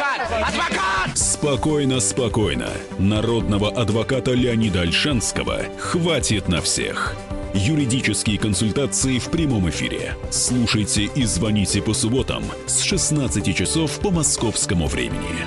[0.00, 0.48] адвокат!
[0.48, 1.18] Адвокат!
[1.18, 2.68] Спокойно, спокойно.
[2.98, 7.14] Народного адвоката Леонида Альшанского хватит на всех.
[7.52, 10.14] Юридические консультации в прямом эфире.
[10.30, 15.44] Слушайте и звоните по субботам с 16 часов по московскому времени.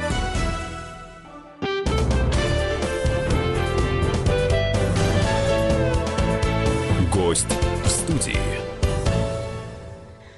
[7.11, 7.47] Гость
[7.85, 8.37] в студии.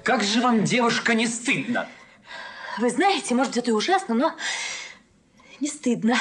[0.03, 1.87] Как же вам, девушка, не стыдно?
[2.79, 4.33] Вы знаете, может, это и ужасно, но
[5.59, 6.15] не стыдно.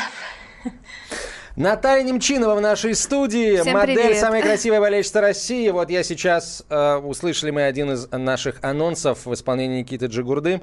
[1.56, 4.18] Наталья Немчинова в нашей студии, Всем модель привет.
[4.18, 5.68] самой красивой болельщицы России.
[5.70, 10.62] Вот я сейчас э, услышали мы один из наших анонсов в исполнении Никиты Джигурды.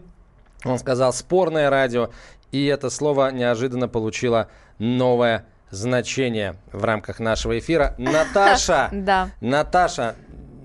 [0.65, 2.11] Он сказал «спорное радио»,
[2.51, 7.95] и это слово неожиданно получило новое значение в рамках нашего эфира.
[7.97, 9.29] Наташа, Да.
[9.39, 10.15] Наташа,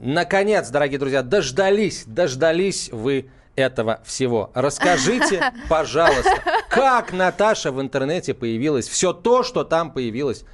[0.01, 4.51] наконец, дорогие друзья, дождались, дождались вы этого всего.
[4.55, 8.87] Расскажите, пожалуйста, как Наташа в интернете появилась?
[8.87, 10.45] Все то, что там появилось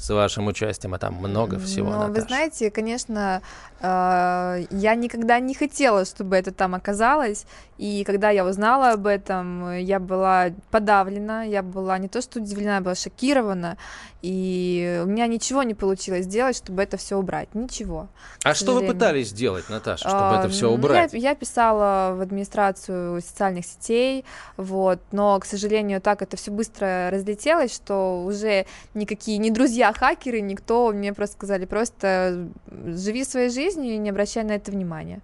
[0.00, 3.42] с вашим участием, а там много всего, Ну, вы знаете, конечно,
[3.80, 7.44] э, я никогда не хотела, чтобы это там оказалось.
[7.76, 12.76] И когда я узнала об этом, я была подавлена, я была не то что удивлена,
[12.76, 13.76] я была шокирована.
[14.22, 17.54] И у меня ничего не получилось сделать, чтобы это все убрать.
[17.54, 18.08] Ничего.
[18.44, 21.12] А что вы пытались сделать, Наташа, чтобы А, это все ну, убрать?
[21.14, 24.24] Я, я писала в администрацию социальных сетей,
[24.58, 30.40] вот, но, к сожалению, так это все быстро разлетелось, что уже никакие не друзья хакеры,
[30.40, 35.20] никто мне просто сказали, просто живи своей жизнью и не обращай на это внимания,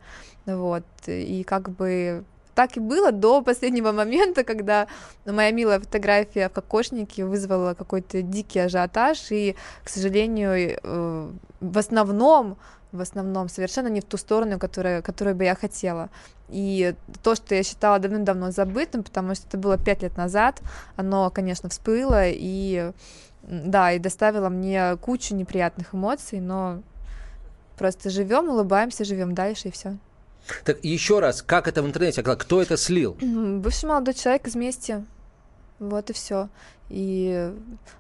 [0.46, 2.24] вот, и как бы
[2.56, 4.88] так и было до последнего момента, когда
[5.26, 9.54] моя милая фотография в кокошнике вызвала какой-то дикий ажиотаж, и,
[9.84, 11.30] к сожалению, э,
[11.60, 12.56] в основном
[12.92, 16.08] в основном совершенно не в ту сторону, которая, которую бы я хотела.
[16.48, 20.62] И то, что я считала давным-давно забытым, потому что это было пять лет назад,
[20.96, 22.92] оно, конечно, всплыло и,
[23.42, 26.80] да, и доставило мне кучу неприятных эмоций, но
[27.76, 29.98] просто живем, улыбаемся, живем дальше и все.
[30.64, 32.22] Так еще раз, как это в интернете?
[32.22, 33.16] Кто это слил?
[33.20, 35.04] Бывший молодой человек из мести.
[35.78, 36.48] Вот и все.
[36.88, 37.52] И,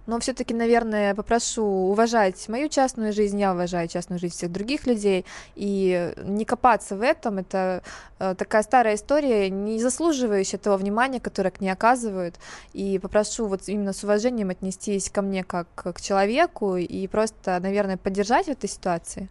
[0.06, 5.24] но все-таки, наверное, попрошу уважать мою частную жизнь, я уважаю частную жизнь всех других людей,
[5.56, 7.38] и не копаться в этом.
[7.38, 7.82] Это
[8.18, 12.36] э, такая старая история, не заслуживающая того внимания, которое к ней оказывают.
[12.74, 17.96] И попрошу вот именно с уважением отнестись ко мне как к человеку и просто, наверное,
[17.96, 19.28] поддержать в этой ситуации.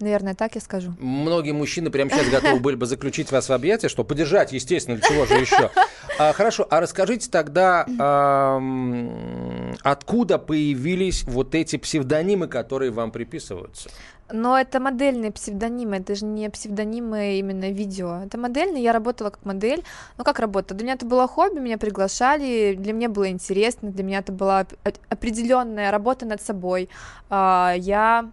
[0.00, 0.92] Наверное, так я скажу.
[1.00, 5.08] Многие мужчины прямо сейчас готовы были бы заключить вас в объятия, что поддержать, естественно, для
[5.08, 5.70] чего же еще.
[6.18, 13.90] А, хорошо, а расскажите тогда, ам, откуда появились вот эти псевдонимы, которые вам приписываются?
[14.30, 18.20] Но это модельные псевдонимы, это же не псевдонимы именно видео.
[18.26, 19.82] Это модельные, я работала как модель.
[20.18, 20.74] Ну, как работа?
[20.74, 24.66] Для меня это было хобби, меня приглашали, для меня было интересно, для меня это была
[24.84, 26.90] оп- определенная работа над собой.
[27.30, 28.30] А, Я а,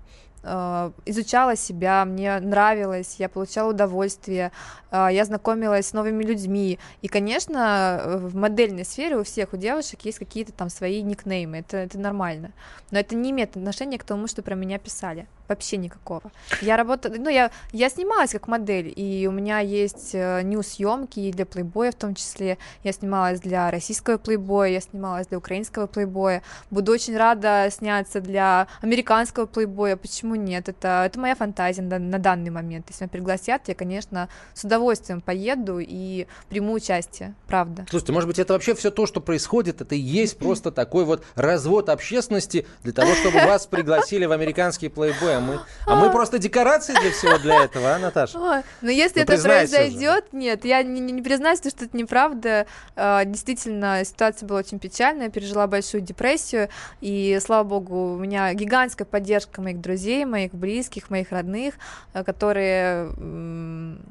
[1.06, 4.52] изучала себя, мне нравилось, я получала удовольствие,
[4.96, 6.80] а, я знакомилась с новыми людьми.
[7.02, 11.58] И, конечно, э, в модельной сфере у всех, у девушек есть какие-то там свои никнеймы,
[11.58, 12.52] это, это нормально.
[12.92, 15.28] Но это не имеет отношения к тому, что про меня писали.
[15.48, 16.32] Вообще никакого.
[16.62, 21.32] Я работала, ну, я, я снималась как модель, и у меня есть э, нью-съемки и
[21.32, 22.58] для плейбоя в том числе.
[22.84, 26.42] Я снималась для российского плейбоя, я снималась для украинского плейбоя.
[26.72, 29.98] Буду очень рада сняться для американского плейбоя.
[29.98, 30.70] Почему нет?
[30.70, 32.88] Это, это моя фантазия на, на данный момент.
[32.90, 37.86] Если меня пригласят, я, конечно, с удовольствием поеду и приму участие, правда.
[37.90, 41.24] Слушайте, может быть, это вообще все то, что происходит, это и есть просто такой вот
[41.36, 46.38] развод общественности для того, чтобы вас пригласили в американский плейбой, а мы, а мы просто
[46.40, 48.40] декорации для всего для этого, а, Наташа?
[48.40, 49.78] Ой, но если Ну, это признайся же.
[49.78, 52.66] произойдет, нет, я не, не, не признаюсь, что это неправда.
[52.96, 56.70] А, Действительно, ситуация была очень печальная, я пережила большую депрессию,
[57.02, 61.76] и, слава богу, у меня гигантская поддержка моих друзей, моих близких, моих родных,
[62.14, 63.12] а, которые,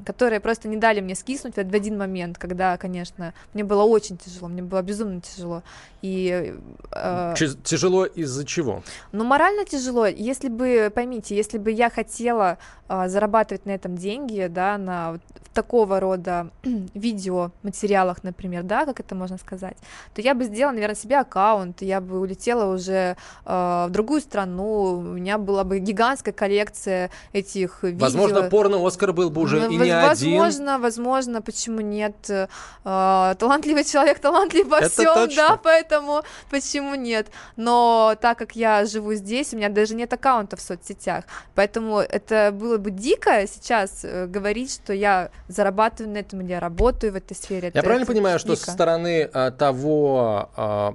[0.04, 4.48] которые просто не дали мне скиснуть в один момент, когда, конечно, мне было очень тяжело,
[4.48, 5.62] мне было безумно тяжело.
[6.02, 6.54] И
[6.92, 7.34] э,
[7.64, 8.82] Тяжело из-за чего?
[9.12, 10.06] ну, морально тяжело.
[10.06, 15.22] Если бы, поймите, если бы я хотела а, зарабатывать на этом деньги, да, на вот
[15.54, 16.50] такого рода
[16.94, 19.76] видеоматериалах, например, да, как это можно сказать,
[20.14, 24.98] то я бы сделала, наверное, себе аккаунт, я бы улетела уже а, в другую страну,
[24.98, 28.00] у меня была бы гигантская коллекция этих видео.
[28.00, 30.38] Возможно, порно-Оскар был бы уже и не один.
[30.38, 32.14] Возможно, возможно, почему нет?
[32.84, 37.28] А, талантливый человек талантлив во всем, да, поэтому почему нет?
[37.56, 41.24] Но так как я живу здесь, у меня даже нет аккаунта в соцсетях,
[41.54, 46.60] поэтому это было бы дико сейчас э, говорить, что я зарабатываю на этом или я
[46.60, 47.64] работаю в этой сфере.
[47.64, 48.66] Я Это- правильно это понимаю, что дико.
[48.66, 50.94] со стороны а, того а,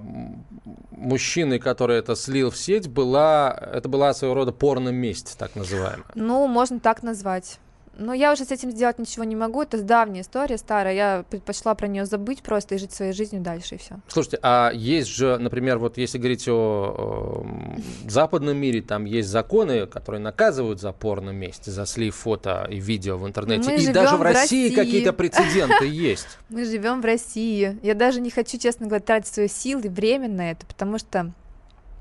[1.00, 6.06] мужчины, который это слил в сеть, была это была своего рода порно-месть, так называемая?
[6.16, 7.60] Ну, можно так назвать.
[8.00, 9.62] Но я уже с этим сделать ничего не могу.
[9.62, 10.96] Это давняя история, старая.
[10.96, 13.96] Я предпочла про нее забыть просто и жить своей жизнью дальше, и все.
[14.08, 17.46] Слушайте, а есть же, например, вот если говорить о,
[17.76, 22.80] э, западном мире, там есть законы, которые наказывают за порно месте, за слив фото и
[22.80, 23.70] видео в интернете.
[23.70, 24.76] Мы и даже в России, России.
[24.76, 26.28] какие-то прецеденты есть.
[26.50, 27.78] Мы живем в России.
[27.84, 31.32] Я даже не хочу, честно говоря, тратить свои силы, время на это, потому что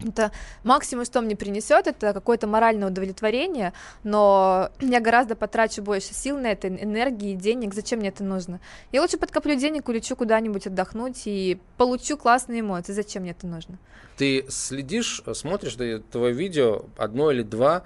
[0.00, 0.32] это
[0.64, 3.72] максимум, что мне принесет, это какое-то моральное удовлетворение,
[4.04, 7.74] но я гораздо потрачу больше сил на это, энергии, денег.
[7.74, 8.60] Зачем мне это нужно?
[8.92, 12.92] Я лучше подкоплю денег, улечу куда-нибудь отдохнуть и получу классные эмоции.
[12.92, 13.78] Зачем мне это нужно?
[14.16, 17.84] Ты следишь, смотришь, твое видео, одно или два,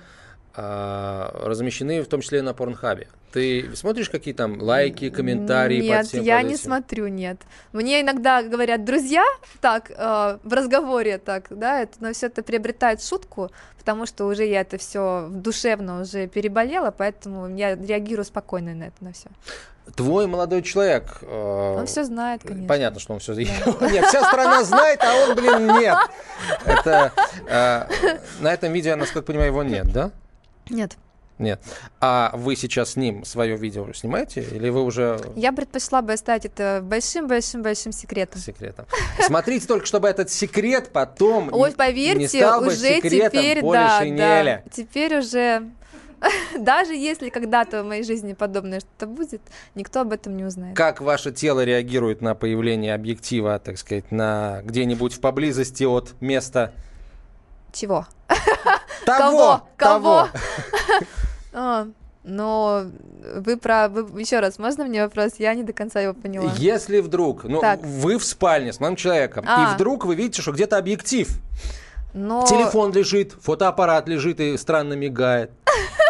[0.54, 3.08] а, размещены в том числе на Порнхабе.
[3.32, 6.64] Ты смотришь, какие там лайки, комментарии под Нет, всем я под не этим?
[6.64, 7.38] смотрю, нет.
[7.72, 9.24] Мне иногда говорят друзья,
[9.60, 14.44] так, э, в разговоре так, да, это, но все это приобретает шутку, потому что уже
[14.44, 19.28] я это все душевно уже переболела, поэтому я реагирую спокойно на это, на все.
[19.96, 21.18] Твой молодой человек...
[21.22, 22.68] э, Он все знает, конечно.
[22.68, 23.32] Понятно, что он все...
[23.34, 25.96] Нет, вся страна знает, а он, блин, нет.
[26.64, 27.12] Это...
[27.48, 30.10] э, На этом видео, насколько понимаю, его нет, да?
[30.70, 30.96] Нет.
[31.38, 31.60] Нет.
[32.00, 34.42] А вы сейчас с ним свое видео снимаете?
[34.42, 38.40] Или вы уже Я предпочла бы оставить это большим-большим-большим секретом.
[38.40, 38.86] секретом?
[39.20, 43.98] Смотрите только, чтобы этот секрет потом Ой, не поверьте, стал бы уже секретом теперь, да,
[44.00, 44.62] Шинеля.
[44.64, 45.70] да, теперь уже,
[46.58, 49.40] даже если когда-то в моей жизни подобное что-то будет,
[49.74, 50.76] никто об этом не узнает.
[50.76, 56.72] Как ваше тело реагирует на появление объектива, так сказать, на где-нибудь в поблизости от места
[57.72, 58.06] Чего?
[59.04, 59.62] того, Кого?
[59.76, 60.28] того.
[60.28, 60.28] Кого?
[61.52, 61.88] А,
[62.24, 62.84] Но
[63.36, 63.88] вы про...
[63.88, 65.32] вы- Еще раз, можно мне вопрос?
[65.38, 66.52] Я не до конца его поняла.
[66.56, 67.80] Если вдруг, ну, Так.
[67.82, 69.72] вы в спальне с молодым человеком, А.
[69.72, 71.28] и вдруг вы видите, что где-то объектив,
[72.14, 72.44] Но...
[72.46, 75.50] телефон лежит, фотоаппарат лежит и странно мигает,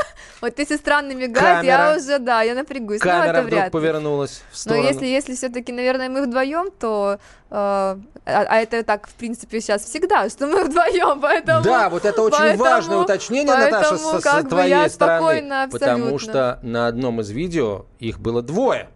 [0.42, 2.98] Вот если странно мигает, я уже, да, я напрягусь.
[2.98, 4.88] Но камера это вряд повернулась в Но сторону.
[4.88, 7.20] если, если все-таки, наверное, мы вдвоем, то...
[7.48, 11.62] э, а, а это так, в принципе, сейчас всегда, что мы вдвоем, поэтому...
[11.62, 15.68] Да, вот это очень важное уточнение, Наташа, со, твоей я стороны.
[15.70, 18.88] Потому что на одном из видео их было двое.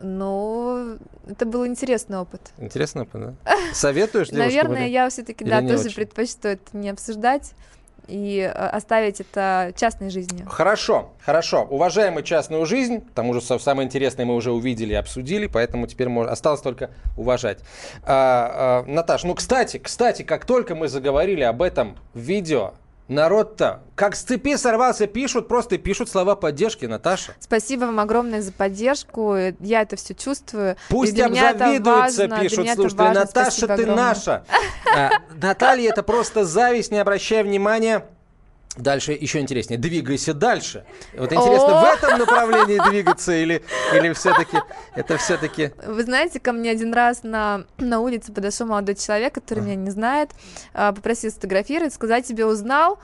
[0.00, 0.96] Ну,
[1.28, 2.40] это был интересный опыт.
[2.56, 3.34] Интересно, да?
[3.74, 7.52] Советуешь девушкам Наверное, я все-таки, да, тоже предпочту это не обсуждать
[8.06, 10.46] и э, оставить это частной жизнью.
[10.48, 11.62] Хорошо, хорошо.
[11.70, 15.86] Уважаемый частную жизнь, к тому же са- самое интересное мы уже увидели и обсудили, поэтому
[15.86, 17.58] теперь мож- осталось только уважать.
[18.04, 22.72] А, а, Наташ, ну, кстати, кстати, как только мы заговорили об этом видео,
[23.08, 27.34] народ-то как с цепи сорвался, пишут, просто пишут слова поддержки, Наташа.
[27.38, 29.34] Спасибо вам огромное за поддержку.
[29.34, 30.76] э, Я это все чувствую.
[30.88, 31.12] Пусть
[31.90, 32.98] важно, для пишут слушатели.
[32.98, 33.20] важно.
[33.20, 34.04] Наташа, Спасибо ты огромное.
[34.04, 34.44] наша.
[34.96, 38.04] А, Наталья, это просто зависть, не обращай внимания.
[38.76, 39.78] Дальше еще интереснее.
[39.78, 40.84] Двигайся дальше.
[41.16, 41.82] Вот интересно, О!
[41.82, 43.62] в этом направлении двигаться или,
[43.94, 44.58] или все-таки
[44.96, 45.70] это все-таки...
[45.86, 49.90] Вы знаете, ко мне один раз на, на улице подошел молодой человек, который меня не
[49.90, 50.30] знает,
[50.72, 52.98] а, попросил сфотографировать, сказать тебе узнал.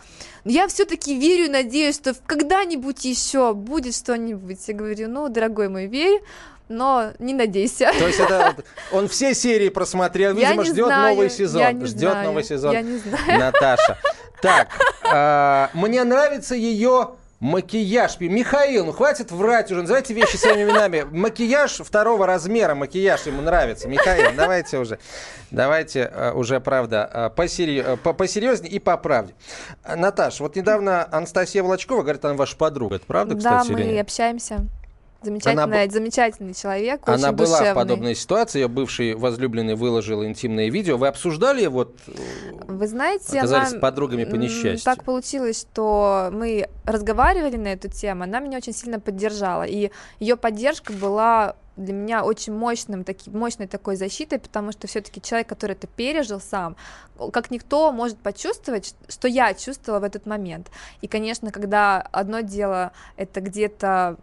[0.44, 4.58] Я все-таки верю надеюсь, что когда-нибудь еще будет что-нибудь.
[4.66, 6.20] Я говорю, ну, дорогой мой, верь,
[6.68, 7.92] но не надейся.
[7.98, 8.56] То есть это
[8.92, 11.61] он все серии просмотрел, видимо, ждет знаю, новый сезон.
[11.61, 12.72] я не ждет знаю, новый сезон.
[12.72, 13.38] я не знаю.
[13.38, 13.98] Наташа.
[14.41, 14.68] Так,
[15.05, 17.11] а, мне нравится ее
[17.41, 18.20] макияж.
[18.20, 21.07] Михаил, ну хватит врать уже, называйте вещи своими именами.
[21.11, 23.88] Макияж второго размера, макияж ему нравится.
[23.88, 24.99] Михаил, давайте уже,
[25.51, 29.34] давайте а, уже, правда, а, посерьезнее и по правде.
[29.84, 32.97] Наташ, вот недавно Анастасия Волочкова, говорит, она ваша подруга.
[32.97, 34.07] Это правда, да, кстати, или мы нет?
[34.07, 34.66] общаемся.
[35.23, 37.73] Замечательный, замечательный человек, очень Она была душевный.
[37.73, 40.97] в подобной ситуации, ее бывший возлюбленный выложил интимное видео.
[40.97, 41.95] Вы обсуждали вот
[42.66, 44.85] Вы знаете, Оказались она, подругами по несчастью.
[44.85, 49.91] Так получилось, что мы разговаривали на эту тему, она меня очень сильно поддержала, и
[50.21, 55.49] ее поддержка была для меня очень мощным, таки, мощной такой защитой, потому что все-таки человек,
[55.49, 56.77] который это пережил сам,
[57.33, 60.71] как никто может почувствовать, что я чувствовала в этот момент.
[61.01, 64.18] И, конечно, когда одно дело это где-то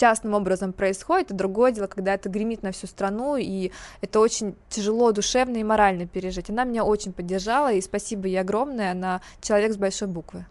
[0.00, 3.70] частным образом происходит, и другое дело, когда это гремит на всю страну, и
[4.00, 6.48] это очень тяжело душевно и морально пережить.
[6.48, 10.46] Она меня очень поддержала, и спасибо ей огромное, она человек с большой буквы.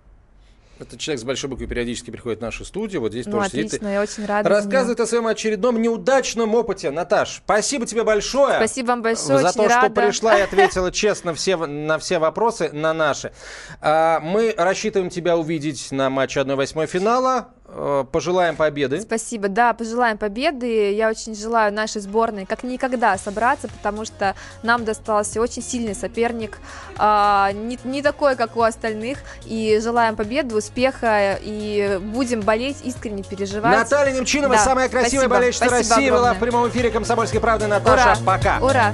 [0.79, 3.65] этот человек с большой буквы периодически приходит в нашу студию, вот здесь Ну, тоже сидит.
[3.65, 4.47] отлично, я очень рада.
[4.47, 6.89] Рассказывает о своем очередном неудачном опыте.
[6.91, 8.55] Наташ, спасибо тебе большое.
[8.55, 9.89] Спасибо вам большое, За то, что рада.
[10.01, 13.33] пришла и ответила честно все, на все вопросы, на наши.
[13.81, 17.49] А, Мы рассчитываем тебя увидеть на матче 1-8 финала.
[17.72, 19.01] Э, пожелаем победы.
[19.01, 20.91] Спасибо, да, пожелаем победы.
[20.93, 26.57] Я очень желаю нашей сборной как никогда собраться, потому что нам достался очень сильный соперник,
[26.97, 29.20] а, не, не такой, как у остальных.
[29.45, 33.78] И желаем победы, успеха, и будем болеть, искренне переживать.
[33.78, 36.39] Наталья Немчинова, Да, самая красивая спасибо, болельщица спасибо России, была в огромное.
[36.39, 37.67] прямом эфире «Комсомольской правды».
[37.67, 38.26] Наташа, Ура!
[38.26, 38.59] пока.
[38.61, 38.93] Ура!